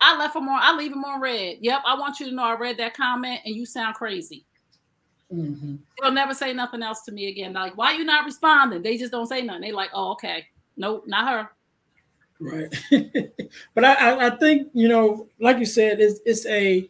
[0.00, 0.60] I left them on.
[0.62, 1.58] I leave them on red.
[1.60, 4.44] Yep, I want you to know I read that comment, and you sound crazy.
[5.32, 5.76] Mm-hmm.
[6.00, 7.52] They'll never say nothing else to me again.
[7.52, 8.82] Like, why you not responding?
[8.82, 9.62] They just don't say nothing.
[9.62, 11.50] They like, oh, okay, nope, not her.
[12.40, 12.74] Right.
[13.74, 16.88] but I, I think you know, like you said, it's it's a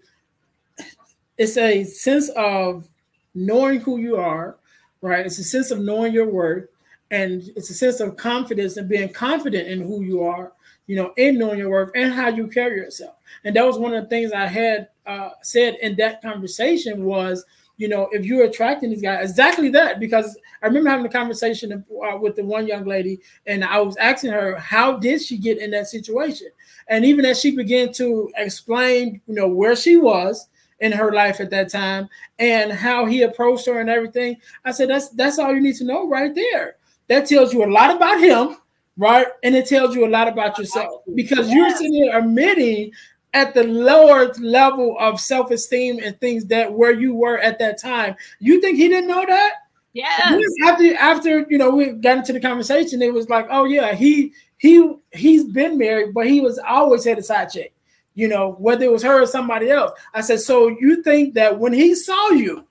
[1.38, 2.86] it's a sense of
[3.34, 4.56] knowing who you are,
[5.00, 5.26] right?
[5.26, 6.68] It's a sense of knowing your worth,
[7.10, 10.52] and it's a sense of confidence and being confident in who you are,
[10.86, 13.16] you know, in knowing your worth and how you carry yourself.
[13.44, 17.44] And that was one of the things I had uh, said in that conversation was,
[17.76, 19.98] you know, if you're attracting these guys, exactly that.
[19.98, 23.96] Because I remember having a conversation uh, with the one young lady, and I was
[23.96, 26.48] asking her, how did she get in that situation?
[26.88, 30.48] And even as she began to explain, you know, where she was
[30.84, 32.08] in her life at that time
[32.38, 35.84] and how he approached her and everything, I said, that's that's all you need to
[35.84, 36.76] know right there.
[37.08, 38.58] That tells you a lot about him,
[38.98, 39.26] right?
[39.42, 42.92] And it tells you a lot about yourself because you're sitting here admitting
[43.32, 48.14] at the lower level of self-esteem and things that where you were at that time.
[48.38, 49.54] You think he didn't know that?
[49.94, 50.38] Yeah.
[50.64, 54.32] After after you know we got into the conversation, it was like, oh yeah, he
[54.58, 57.73] he he's been married, but he was always had a side chick.
[58.14, 59.92] You know, whether it was her or somebody else.
[60.12, 62.64] I said, so you think that when he saw you,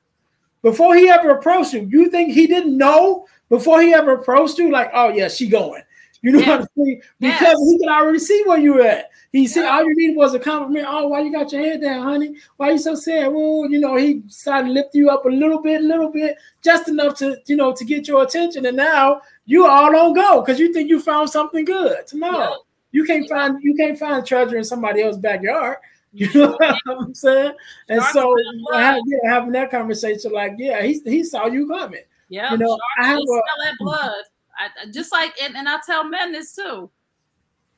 [0.62, 4.72] before he ever approached you, you think he didn't know before he ever approached you,
[4.72, 5.84] like, oh yeah, she going.
[6.22, 6.48] You know yes.
[6.48, 7.02] what I'm saying?
[7.20, 7.70] Because yes.
[7.70, 9.10] he could already see where you were at.
[9.34, 10.86] He said all you needed was a compliment.
[10.88, 12.36] Oh, why you got your head down, honey?
[12.56, 13.28] Why you so sad?
[13.34, 16.38] Well, you know, he started to lift you up a little bit, a little bit,
[16.64, 18.66] just enough to, you know, to get your attention.
[18.66, 22.08] And now you all on go because you think you found something good.
[22.08, 22.63] Tomorrow.
[22.94, 25.78] You can't find you can't find treasure in somebody else's backyard.
[26.16, 27.54] You know what I'm saying?
[27.90, 28.36] And so
[28.72, 32.04] yeah, having that conversation, like, yeah, he, he saw you coming.
[32.30, 34.24] Yeah, you know, I have a, smell that blood.
[34.56, 36.92] I, just like and, and I tell men this too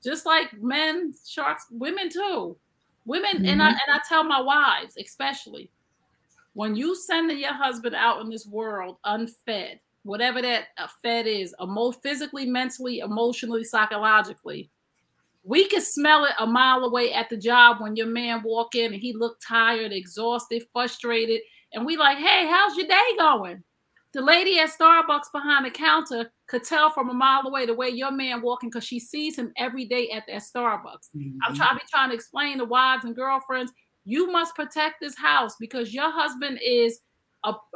[0.05, 2.55] just like men, sharks, women too.
[3.05, 3.45] Women, mm-hmm.
[3.45, 3.77] and I mm-hmm.
[3.87, 5.71] and I tell my wives, especially,
[6.53, 10.67] when you send your husband out in this world unfed, whatever that
[11.01, 14.69] fed is, emo- physically, mentally, emotionally, psychologically,
[15.45, 18.93] we can smell it a mile away at the job when your man walk in
[18.93, 21.39] and he look tired, exhausted, frustrated,
[21.73, 23.63] and we like, hey, how's your day going?
[24.13, 27.89] The lady at Starbucks behind the counter could tell from a mile away the way
[27.89, 31.09] your man walking because she sees him every day at that Starbucks.
[31.15, 31.37] Mm-hmm.
[31.45, 33.71] I'm trying to be trying to explain to wives and girlfriends,
[34.03, 37.01] you must protect this house because your husband is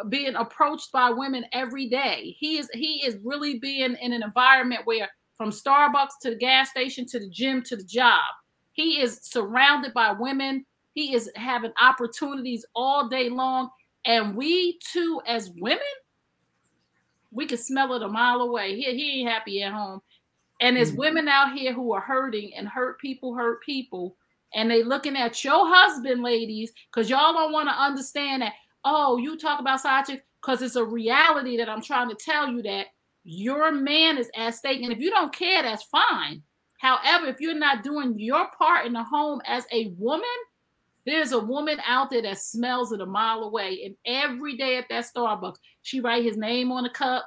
[0.08, 2.36] being approached by women every day.
[2.40, 5.10] He is he is really being in an environment where
[5.40, 8.26] from Starbucks to the gas station to the gym to the job,
[8.74, 10.66] he is surrounded by women.
[10.94, 13.70] He is having opportunities all day long.
[14.06, 15.80] And we too, as women,
[17.32, 18.76] we can smell it a mile away.
[18.76, 20.02] He, he ain't happy at home.
[20.60, 21.00] And there's mm-hmm.
[21.00, 24.18] women out here who are hurting and hurt people, hurt people.
[24.54, 28.54] And they looking at your husband, ladies, because y'all don't want to understand that.
[28.84, 32.50] Oh, you talk about side chicks because it's a reality that I'm trying to tell
[32.50, 32.88] you that
[33.30, 34.82] your man is at stake.
[34.82, 36.42] And if you don't care, that's fine.
[36.80, 40.26] However, if you're not doing your part in the home as a woman,
[41.06, 44.86] there's a woman out there that smells it a mile away, and every day at
[44.90, 47.26] that Starbucks, she write his name on a cup.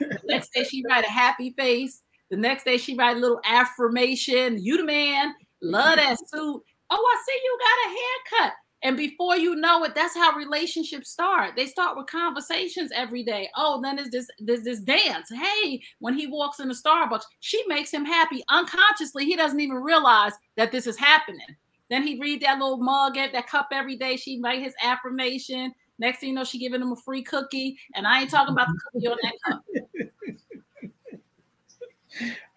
[0.00, 2.02] The next day she write a happy face.
[2.30, 4.62] The next day she write a little affirmation.
[4.62, 5.34] You the man.
[5.62, 6.62] Love that suit.
[6.90, 8.54] Oh, I see you got a haircut.
[8.82, 11.54] And before you know it, that's how relationships start.
[11.54, 13.50] They start with conversations every day.
[13.56, 15.30] Oh, then there's this there's this dance.
[15.30, 19.26] Hey, when he walks in into Starbucks, she makes him happy unconsciously.
[19.26, 21.56] He doesn't even realize that this is happening.
[21.90, 24.16] Then he read that little mug at that cup every day.
[24.16, 25.74] She write his affirmation.
[25.98, 27.76] Next thing you know, she giving him a free cookie.
[27.94, 29.62] And I ain't talking about the cookie on that cup.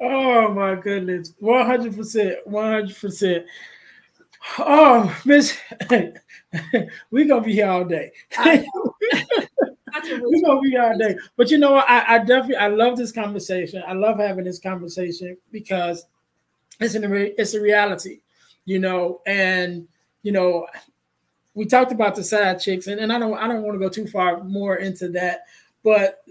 [0.01, 1.33] Oh my goodness.
[1.41, 2.35] 100%.
[2.47, 3.45] 100%.
[4.59, 5.57] Oh, Miss,
[5.89, 8.11] we're gonna be here all day.
[8.37, 8.65] we're
[9.97, 11.15] gonna be here all day.
[11.37, 11.89] But you know what?
[11.89, 13.83] I, I, definitely I love this conversation.
[13.87, 16.05] I love having this conversation because
[16.79, 17.03] it's an
[17.37, 18.19] it's a reality
[18.65, 19.87] you know, and
[20.21, 20.67] you know,
[21.53, 23.89] we talked about the side chicks, and, and I don't I don't want to go
[23.89, 25.45] too far more into that,
[25.83, 26.23] but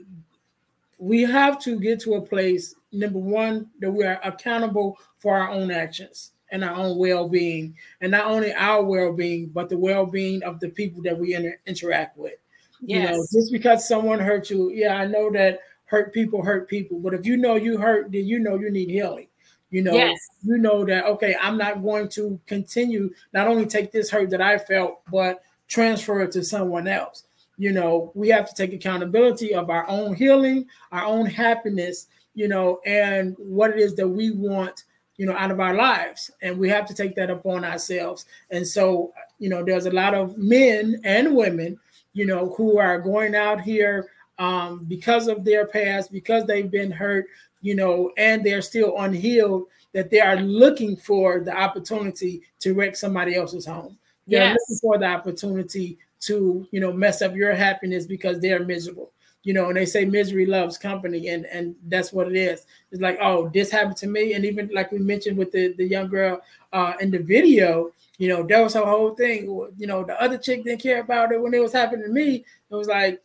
[0.99, 5.51] we have to get to a place, number one, that we are accountable for our
[5.51, 10.61] own actions and our own well-being, and not only our well-being, but the well-being of
[10.61, 12.35] the people that we inter- interact with.
[12.83, 13.11] Yes.
[13.11, 17.01] You know, just because someone hurt you, yeah, I know that hurt people hurt people,
[17.01, 19.29] but if you know you hurt, then you know you need healing.
[19.71, 20.19] You know, yes.
[20.43, 24.43] you know that okay, I'm not going to continue not only take this hurt that
[24.43, 27.25] I felt, but transfer it to someone else.
[27.57, 32.49] You know, we have to take accountability of our own healing, our own happiness, you
[32.49, 34.85] know, and what it is that we want,
[35.23, 36.33] you know, out of our lives.
[36.43, 38.27] And we have to take that upon ourselves.
[38.51, 41.79] And so, you know, there's a lot of men and women,
[42.13, 44.09] you know, who are going out here
[44.41, 47.27] um, because of their past, because they've been hurt,
[47.61, 52.97] you know, and they're still unhealed, that they are looking for the opportunity to wreck
[52.97, 53.97] somebody else's home.
[54.27, 54.57] They're yes.
[54.59, 59.13] looking for the opportunity to, you know, mess up your happiness because they're miserable.
[59.43, 62.65] You know, and they say misery loves company, and and that's what it is.
[62.91, 65.85] It's like, oh, this happened to me, and even like we mentioned with the the
[65.85, 66.41] young girl
[66.73, 69.47] uh, in the video, you know, that was her whole thing.
[69.77, 72.45] You know, the other chick didn't care about it when it was happening to me.
[72.71, 73.21] It was like,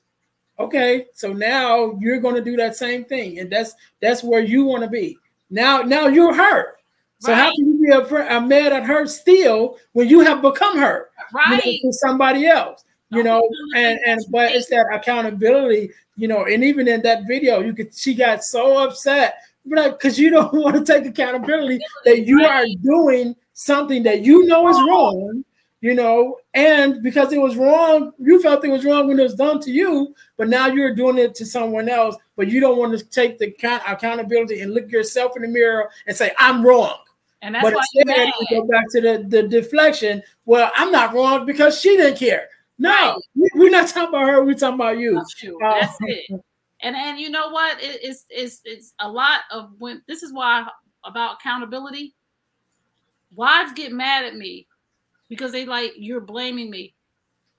[0.59, 4.65] okay, so now you're going to do that same thing, and that's that's where you
[4.65, 5.17] want to be.
[5.49, 6.77] Now, now you're hurt.
[7.19, 7.39] So right.
[7.39, 11.09] how can you be a, a mad at her still when you have become her,
[11.33, 11.63] right?
[11.65, 16.45] You know, to somebody else, you know, and and but it's that accountability, you know,
[16.45, 19.35] and even in that video, you could she got so upset,
[19.69, 24.67] because you don't want to take accountability that you are doing something that you know
[24.69, 24.87] is oh.
[24.87, 25.45] wrong,
[25.81, 29.35] you know, and because it was wrong, you felt it was wrong when it was
[29.35, 32.97] done to you, but now you're doing it to someone else, but you don't want
[32.97, 36.97] to take the account- accountability and look yourself in the mirror and say, I'm wrong.
[37.41, 40.23] And that's but why instead, you go back to the, the deflection.
[40.45, 42.49] Well, I'm not wrong because she didn't care.
[42.79, 43.49] No, right.
[43.55, 44.43] we, are not talking about her.
[44.43, 45.15] We're talking about you.
[45.15, 45.57] That's, true.
[45.63, 46.41] Uh, that's it.
[46.81, 47.81] And and you know what?
[47.81, 50.67] It, it's it's it's a lot of when this is why
[51.03, 52.15] about accountability.
[53.35, 54.67] Wives get mad at me
[55.27, 56.93] because they like you're blaming me.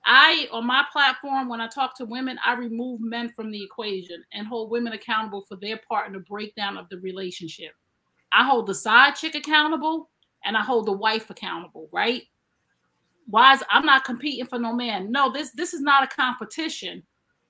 [0.05, 4.23] I on my platform when I talk to women, I remove men from the equation
[4.33, 7.73] and hold women accountable for their part in the breakdown of the relationship.
[8.31, 10.09] I hold the side chick accountable
[10.45, 12.23] and I hold the wife accountable, right?
[13.29, 15.11] Why is I'm not competing for no man.
[15.11, 17.03] No, this this is not a competition.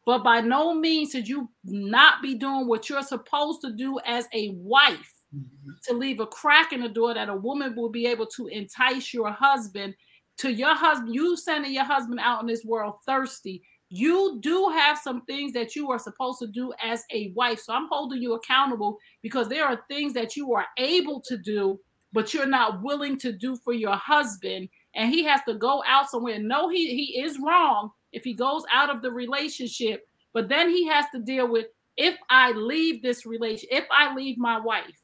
[0.05, 4.27] But by no means should you not be doing what you're supposed to do as
[4.33, 5.71] a wife mm-hmm.
[5.85, 9.13] to leave a crack in the door that a woman will be able to entice
[9.13, 9.93] your husband
[10.37, 11.13] to your husband.
[11.13, 13.61] You sending your husband out in this world thirsty.
[13.89, 17.59] You do have some things that you are supposed to do as a wife.
[17.59, 21.79] So I'm holding you accountable because there are things that you are able to do,
[22.13, 24.69] but you're not willing to do for your husband.
[24.95, 26.39] And he has to go out somewhere.
[26.39, 30.87] No, he, he is wrong, if he goes out of the relationship, but then he
[30.87, 31.67] has to deal with
[31.97, 34.99] if I leave this relation, if I leave my wife,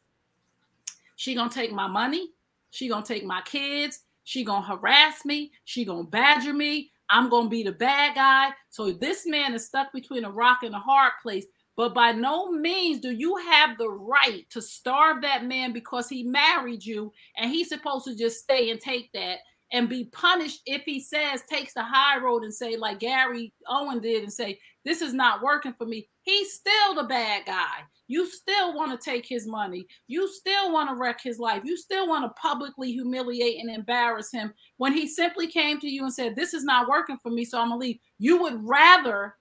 [1.18, 2.30] she gonna take my money,
[2.72, 7.50] she gonna take my kids, she gonna harass me, she gonna badger me, I'm gonna
[7.50, 8.52] be the bad guy.
[8.70, 11.46] So this man is stuck between a rock and a hard place.
[11.76, 16.24] But by no means do you have the right to starve that man because he
[16.24, 19.40] married you and he's supposed to just stay and take that
[19.76, 24.00] and be punished if he says takes the high road and say like Gary Owen
[24.00, 26.08] did and say this is not working for me.
[26.22, 27.84] He's still the bad guy.
[28.08, 29.86] You still want to take his money.
[30.08, 31.64] You still want to wreck his life.
[31.66, 36.04] You still want to publicly humiliate and embarrass him when he simply came to you
[36.04, 37.98] and said, This is not working for me, so I'm gonna leave.
[38.18, 39.36] You would rather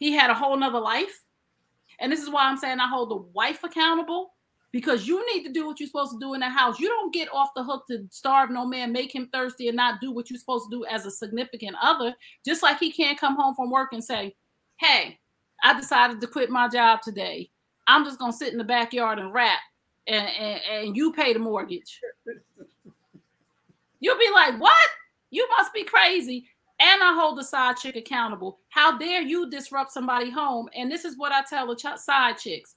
[0.00, 1.22] he had a whole nother life.
[2.00, 4.32] And this is why I'm saying I hold the wife accountable
[4.76, 6.78] because you need to do what you're supposed to do in the house.
[6.78, 10.02] You don't get off the hook to starve no man, make him thirsty, and not
[10.02, 12.14] do what you're supposed to do as a significant other.
[12.44, 14.36] Just like he can't come home from work and say,
[14.78, 15.18] Hey,
[15.64, 17.48] I decided to quit my job today.
[17.86, 19.60] I'm just gonna sit in the backyard and rap
[20.06, 21.98] and, and, and you pay the mortgage.
[24.00, 24.76] You'll be like, What?
[25.30, 26.50] You must be crazy.
[26.80, 28.58] And I hold the side chick accountable.
[28.68, 30.68] How dare you disrupt somebody home?
[30.76, 32.74] And this is what I tell the ch- side chicks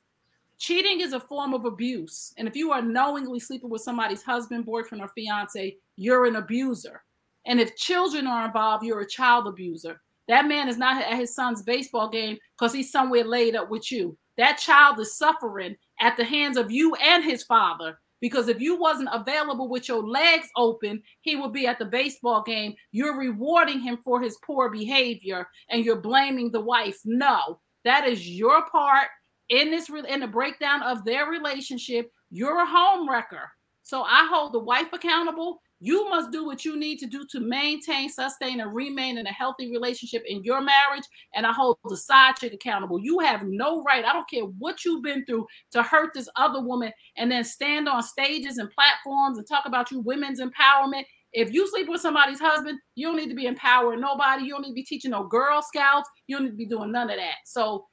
[0.59, 2.33] cheating is a form of abuse.
[2.37, 7.01] And if you are knowingly sleeping with somebody's husband, boyfriend, or fiance, you're an abuser.
[7.45, 10.01] And if children are involved, you're a child abuser.
[10.27, 13.91] That man is not at his son's baseball game because he's somewhere laid up with
[13.91, 14.15] you.
[14.37, 17.97] That child is suffering at the hands of you and his father.
[18.21, 22.43] Because if you wasn't available with your legs open, he would be at the baseball
[22.43, 22.75] game.
[22.91, 26.99] You're rewarding him for his poor behavior and you're blaming the wife.
[27.05, 29.07] No, that is your part
[29.49, 33.49] in this in the breakdown of their relationship, you're a home wrecker.
[33.83, 35.61] So I hold the wife accountable.
[35.81, 39.31] You must do what you need to do to maintain, sustain, and remain in a
[39.31, 41.05] healthy relationship in your marriage.
[41.33, 42.99] And I hold the side chick accountable.
[42.99, 46.61] You have no right, I don't care what you've been through, to hurt this other
[46.61, 51.05] woman and then stand on stages and platforms and talk about you women's empowerment.
[51.31, 54.43] If you sleep with somebody's husband, you don't need to be empowering nobody.
[54.43, 56.09] You don't need to be teaching no Girl Scouts.
[56.27, 57.35] You don't need to be doing none of that.
[57.45, 57.85] So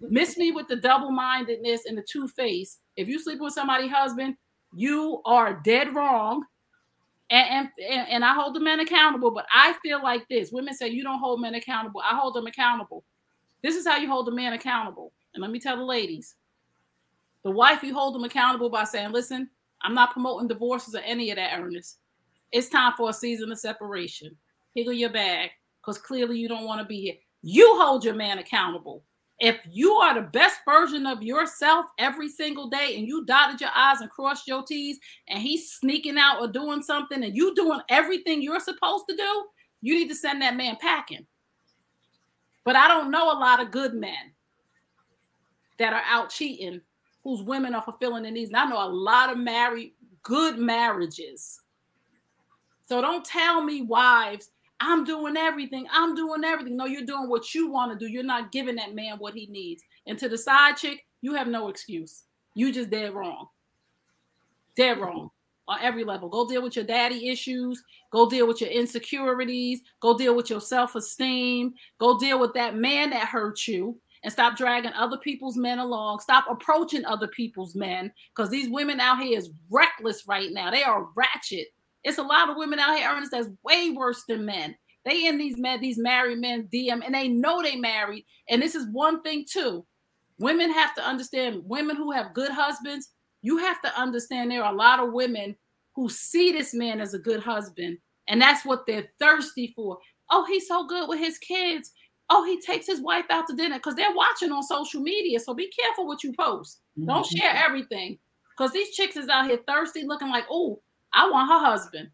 [0.00, 2.78] Miss me with the double mindedness and the two face.
[2.96, 4.36] If you sleep with somebody's husband,
[4.74, 6.44] you are dead wrong.
[7.30, 10.50] And, and and I hold the men accountable, but I feel like this.
[10.50, 12.00] Women say you don't hold men accountable.
[12.00, 13.04] I hold them accountable.
[13.62, 15.12] This is how you hold the man accountable.
[15.34, 16.36] And let me tell the ladies,
[17.44, 19.50] the wife you hold them accountable by saying, "Listen,
[19.82, 21.98] I'm not promoting divorces or any of that, Earnest.
[22.50, 24.34] It's time for a season of separation.
[24.74, 25.50] Higgle your bag,
[25.80, 27.14] because clearly you don't want to be here.
[27.42, 29.02] You hold your man accountable.
[29.40, 33.70] If you are the best version of yourself every single day and you dotted your
[33.72, 37.80] I's and crossed your T's and he's sneaking out or doing something and you doing
[37.88, 39.44] everything you're supposed to do,
[39.80, 41.24] you need to send that man packing.
[42.64, 44.32] But I don't know a lot of good men
[45.78, 46.80] that are out cheating
[47.22, 48.50] whose women are fulfilling their needs.
[48.50, 51.60] And I know a lot of married, good marriages.
[52.88, 55.86] So don't tell me, wives, I'm doing everything.
[55.92, 56.76] I'm doing everything.
[56.76, 58.10] No, you're doing what you want to do.
[58.10, 59.82] You're not giving that man what he needs.
[60.06, 62.24] And to the side chick, you have no excuse.
[62.54, 63.48] You just dead wrong.
[64.76, 65.30] Dead wrong
[65.66, 66.28] on every level.
[66.28, 67.82] Go deal with your daddy issues.
[68.10, 69.80] Go deal with your insecurities.
[70.00, 71.74] Go deal with your self esteem.
[71.98, 76.20] Go deal with that man that hurt you and stop dragging other people's men along.
[76.20, 80.70] Stop approaching other people's men because these women out here is reckless right now.
[80.70, 81.68] They are ratchet.
[82.04, 84.76] It's a lot of women out here, Earnest, that's way worse than men.
[85.04, 88.24] They in these men, these married men DM, and they know they married.
[88.48, 89.84] And this is one thing too.
[90.38, 91.62] Women have to understand.
[91.64, 93.10] Women who have good husbands,
[93.42, 94.50] you have to understand.
[94.50, 95.56] There are a lot of women
[95.94, 99.98] who see this man as a good husband, and that's what they're thirsty for.
[100.30, 101.90] Oh, he's so good with his kids
[102.30, 105.40] oh, he takes his wife out to dinner because they're watching on social media.
[105.40, 106.80] So be careful what you post.
[106.98, 107.06] Mm-hmm.
[107.06, 108.18] Don't share everything
[108.56, 110.80] because these chicks is out here thirsty, looking like, oh,
[111.12, 112.10] I want her husband.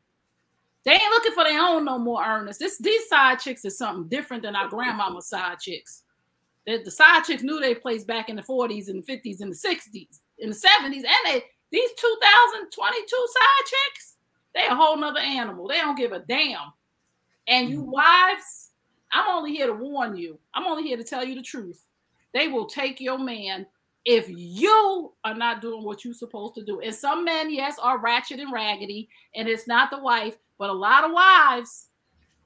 [0.84, 2.60] They ain't looking for their own no more, Earnest.
[2.60, 6.02] This these side chicks is something different than our grandmama side chicks.
[6.66, 9.52] The, the side chicks knew they placed back in the 40s and the 50s and
[9.52, 14.16] the 60s, in the 70s, and they these 2022 side chicks,
[14.54, 15.66] they a whole nother animal.
[15.66, 16.72] They don't give a damn.
[17.48, 17.90] And you mm-hmm.
[17.90, 18.70] wives,
[19.12, 20.38] I'm only here to warn you.
[20.54, 21.82] I'm only here to tell you the truth.
[22.32, 23.66] They will take your man
[24.04, 26.80] if you are not doing what you're supposed to do.
[26.80, 30.72] And some men, yes, are ratchet and raggedy, and it's not the wife, but a
[30.72, 31.88] lot of wives,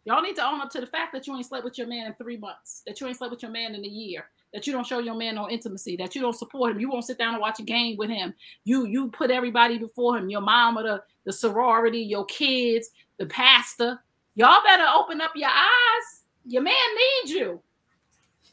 [0.04, 2.06] y'all need to own up to the fact that you ain't slept with your man
[2.06, 4.72] in three months, that you ain't slept with your man in a year, that you
[4.72, 7.34] don't show your man no intimacy, that you don't support him, you won't sit down
[7.34, 8.32] and watch a game with him.
[8.64, 14.00] You you put everybody before him, your mama, the, the sorority, your kids, the pastor.
[14.36, 17.60] Y'all better open up your eyes your man needs you.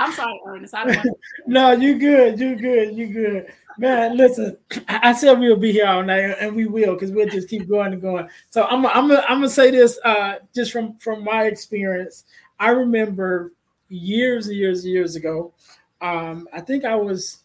[0.00, 0.74] I'm sorry, Earnest.
[0.74, 2.38] I don't no, you good.
[2.40, 2.96] You good.
[2.96, 3.52] You good.
[3.78, 4.56] Man, listen,
[4.88, 7.92] I said we'll be here all night, and we will because we'll just keep going
[7.92, 8.28] and going.
[8.50, 12.24] So I'm, I'm, I'm gonna say this uh, just from from my experience.
[12.58, 13.52] I remember
[13.88, 15.52] years and years and years ago.
[16.00, 17.40] Um, I think I was,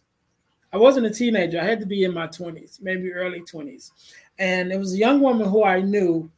[0.72, 1.60] I wasn't a teenager.
[1.60, 3.92] I had to be in my 20s, maybe early 20s,
[4.40, 6.32] and it was a young woman who I knew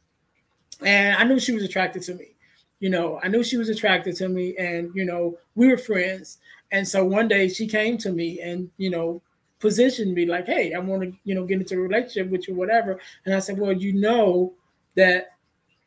[0.82, 2.34] and I knew she was attracted to me.
[2.80, 6.38] You know, I knew she was attracted to me, and you know, we were friends.
[6.70, 9.22] And so one day she came to me and you know
[9.60, 12.54] positioned me like, "Hey, I want to you know get into a relationship with you,
[12.54, 14.54] whatever." And I said, "Well, you know
[14.96, 15.32] that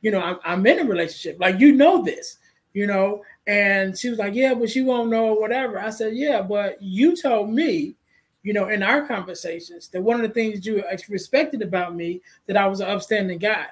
[0.02, 2.38] you know I'm, I'm in a relationship, like you know this,
[2.74, 6.42] you know." And she was like, "Yeah, but she won't know whatever." I said, "Yeah,
[6.42, 7.96] but you told me."
[8.44, 12.58] You know, in our conversations, that one of the things you respected about me that
[12.58, 13.68] I was an upstanding guy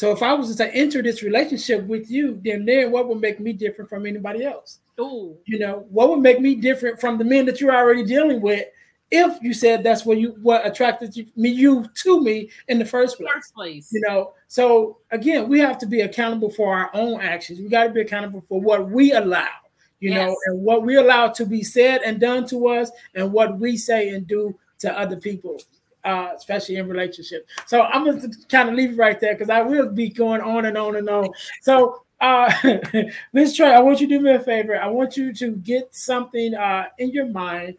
[0.00, 3.38] so if I was to enter this relationship with you, then then what would make
[3.38, 4.78] me different from anybody else?
[4.98, 5.36] Ooh.
[5.44, 8.66] You know, what would make me different from the men that you're already dealing with
[9.10, 12.84] if you said that's what you what attracted you, me you to me in the
[12.86, 13.30] first place.
[13.30, 13.92] First place.
[13.92, 17.60] You know, so again, we have to be accountable for our own actions.
[17.60, 19.50] We got to be accountable for what we allow,
[19.98, 20.16] you yes.
[20.16, 23.76] know, and what we allow to be said and done to us and what we
[23.76, 25.60] say and do to other people
[26.04, 27.50] uh, especially in relationships.
[27.66, 30.66] So I'm gonna kind of leave it right there because I will be going on
[30.66, 31.28] and on and on.
[31.62, 32.52] So uh
[33.32, 34.80] Miss Tray, I want you to do me a favor.
[34.80, 37.76] I want you to get something uh in your mind.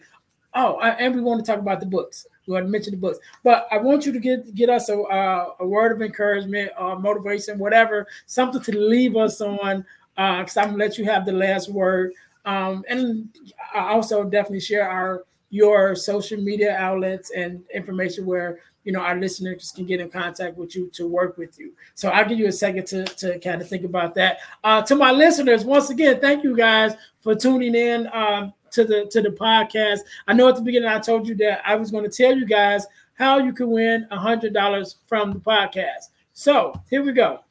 [0.54, 2.28] Oh, and we want to talk about the books.
[2.46, 5.00] We want to mention the books, but I want you to get get us a
[5.00, 9.86] uh, a word of encouragement, or motivation, whatever, something to leave us on.
[10.16, 12.12] Because uh, I'm gonna let you have the last word.
[12.44, 13.30] Um, and
[13.74, 19.20] I also definitely share our your social media outlets and information where you know our
[19.20, 21.74] listeners can get in contact with you to work with you.
[21.94, 24.40] So I'll give you a second to, to kind of think about that.
[24.64, 29.06] Uh, to my listeners, once again, thank you guys for tuning in um, to the
[29.12, 30.00] to the podcast.
[30.28, 32.46] I know at the beginning I told you that I was going to tell you
[32.46, 36.10] guys how you can win a hundred dollars from the podcast.
[36.34, 37.42] So here we go.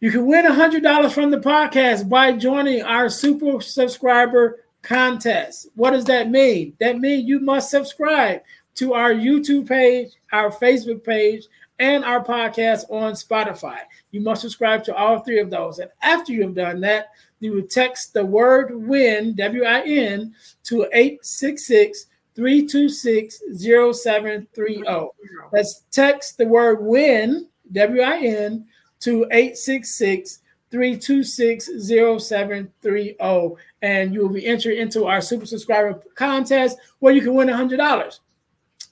[0.00, 5.68] You can win a hundred dollars from the podcast by joining our super subscriber contest.
[5.74, 6.74] What does that mean?
[6.80, 8.42] That means you must subscribe
[8.76, 11.44] to our YouTube page, our Facebook page,
[11.78, 13.78] and our podcast on Spotify.
[14.10, 15.78] You must subscribe to all three of those.
[15.78, 17.08] And after you have done that,
[17.40, 24.82] you would text the word win, W I N, to 866 326 0730.
[25.52, 28.66] Let's text the word win, W I N,
[29.00, 30.40] to 866
[30.70, 37.34] 326 0730 and you will be entered into our super subscriber contest where you can
[37.34, 38.20] win $100.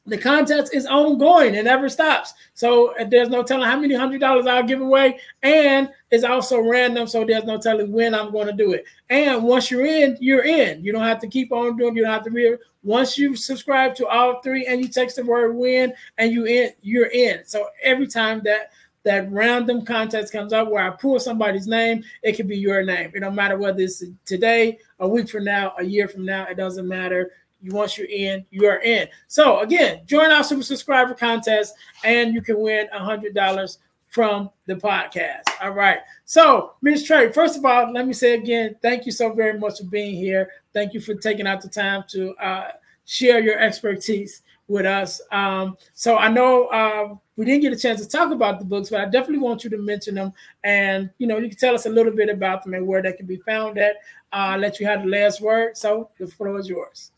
[0.09, 2.33] the contest is ongoing and never stops.
[2.55, 6.61] So uh, there's no telling how many hundred dollars I'll give away, and it's also
[6.61, 7.07] random.
[7.07, 8.85] So there's no telling when I'm going to do it.
[9.11, 10.83] And once you're in, you're in.
[10.83, 11.95] You don't have to keep on doing.
[11.95, 12.59] You don't have to read.
[12.83, 16.73] Once you subscribe to all three and you text the word "win" and you in,
[16.81, 17.45] you're in.
[17.45, 18.73] So every time that
[19.09, 23.11] that random contest comes up where I pull somebody's name, it could be your name.
[23.15, 26.45] It don't matter whether it's today, a week from now, a year from now.
[26.45, 27.31] It doesn't matter
[27.63, 29.09] you once you're in, you are in.
[29.27, 33.79] So again, join our super subscriber contest, and you can win a hundred dollars
[34.09, 35.43] from the podcast.
[35.63, 35.99] All right.
[36.25, 37.05] So, Ms.
[37.05, 40.15] Tray, first of all, let me say again, thank you so very much for being
[40.17, 40.51] here.
[40.73, 42.73] Thank you for taking out the time to uh,
[43.07, 45.21] share your expertise with us.
[45.33, 48.91] Um, so I know uh, we didn't get a chance to talk about the books,
[48.91, 50.33] but I definitely want you to mention them,
[50.65, 53.13] and you know, you can tell us a little bit about them and where they
[53.13, 53.95] can be found at.
[54.33, 55.77] Uh, let you have the last word.
[55.77, 57.13] So the floor is yours.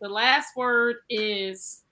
[0.00, 1.82] The last word is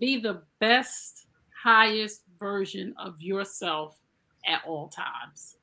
[0.00, 1.26] be the best,
[1.62, 3.98] highest version of yourself
[4.46, 5.58] at all times.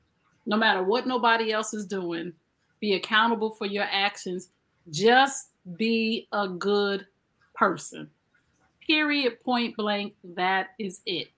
[0.46, 2.32] No matter what nobody else is doing,
[2.78, 4.50] be accountable for your actions.
[4.90, 7.04] Just be a good
[7.56, 8.08] person.
[8.90, 10.14] Period, point blank.
[10.34, 11.28] That is it.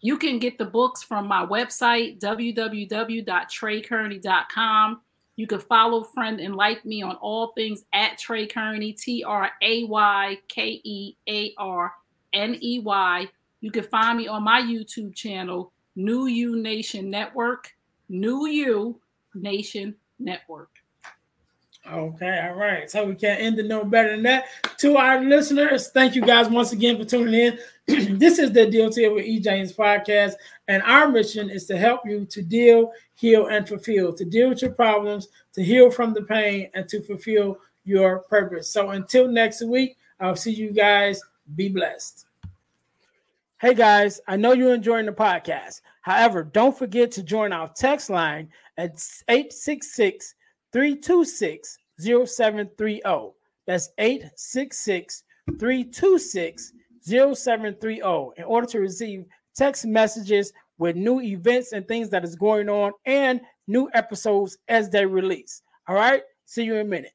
[0.00, 5.00] You can get the books from my website, www.traykearney.com.
[5.36, 9.52] You can follow, friend, and like me on all things at Tray Kearney, T R
[9.62, 11.94] A Y K E A R
[12.32, 13.28] N E Y.
[13.60, 17.72] You can find me on my YouTube channel, New You Nation Network,
[18.08, 19.00] New You
[19.36, 20.79] Nation Network.
[21.88, 22.90] Okay, all right.
[22.90, 24.46] So we can't end it no better than that.
[24.78, 27.58] To our listeners, thank you guys once again for tuning in.
[28.18, 29.40] this is the Deal to with E.
[29.40, 30.34] James podcast,
[30.68, 34.62] and our mission is to help you to deal, heal, and fulfill, to deal with
[34.62, 38.68] your problems, to heal from the pain, and to fulfill your purpose.
[38.68, 41.20] So until next week, I'll see you guys.
[41.56, 42.26] Be blessed.
[43.58, 45.80] Hey guys, I know you're enjoying the podcast.
[46.02, 50.34] However, don't forget to join our text line at 866
[50.72, 53.00] 326 0730.
[53.66, 55.22] That's 866
[55.58, 58.00] 326 0730
[58.36, 62.92] in order to receive text messages with new events and things that is going on
[63.04, 65.62] and new episodes as they release.
[65.88, 67.12] All right, see you in a minute.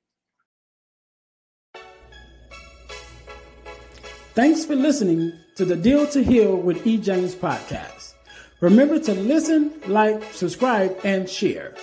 [4.34, 6.98] Thanks for listening to the Deal to Heal with E.
[6.98, 8.16] James podcast.
[8.60, 11.76] Remember to listen, like, subscribe, and share.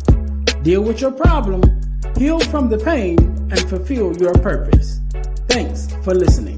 [0.64, 1.62] Deal with your problem,
[2.18, 3.20] heal from the pain,
[3.52, 5.02] and fulfill your purpose.
[5.50, 6.55] Thanks for listening.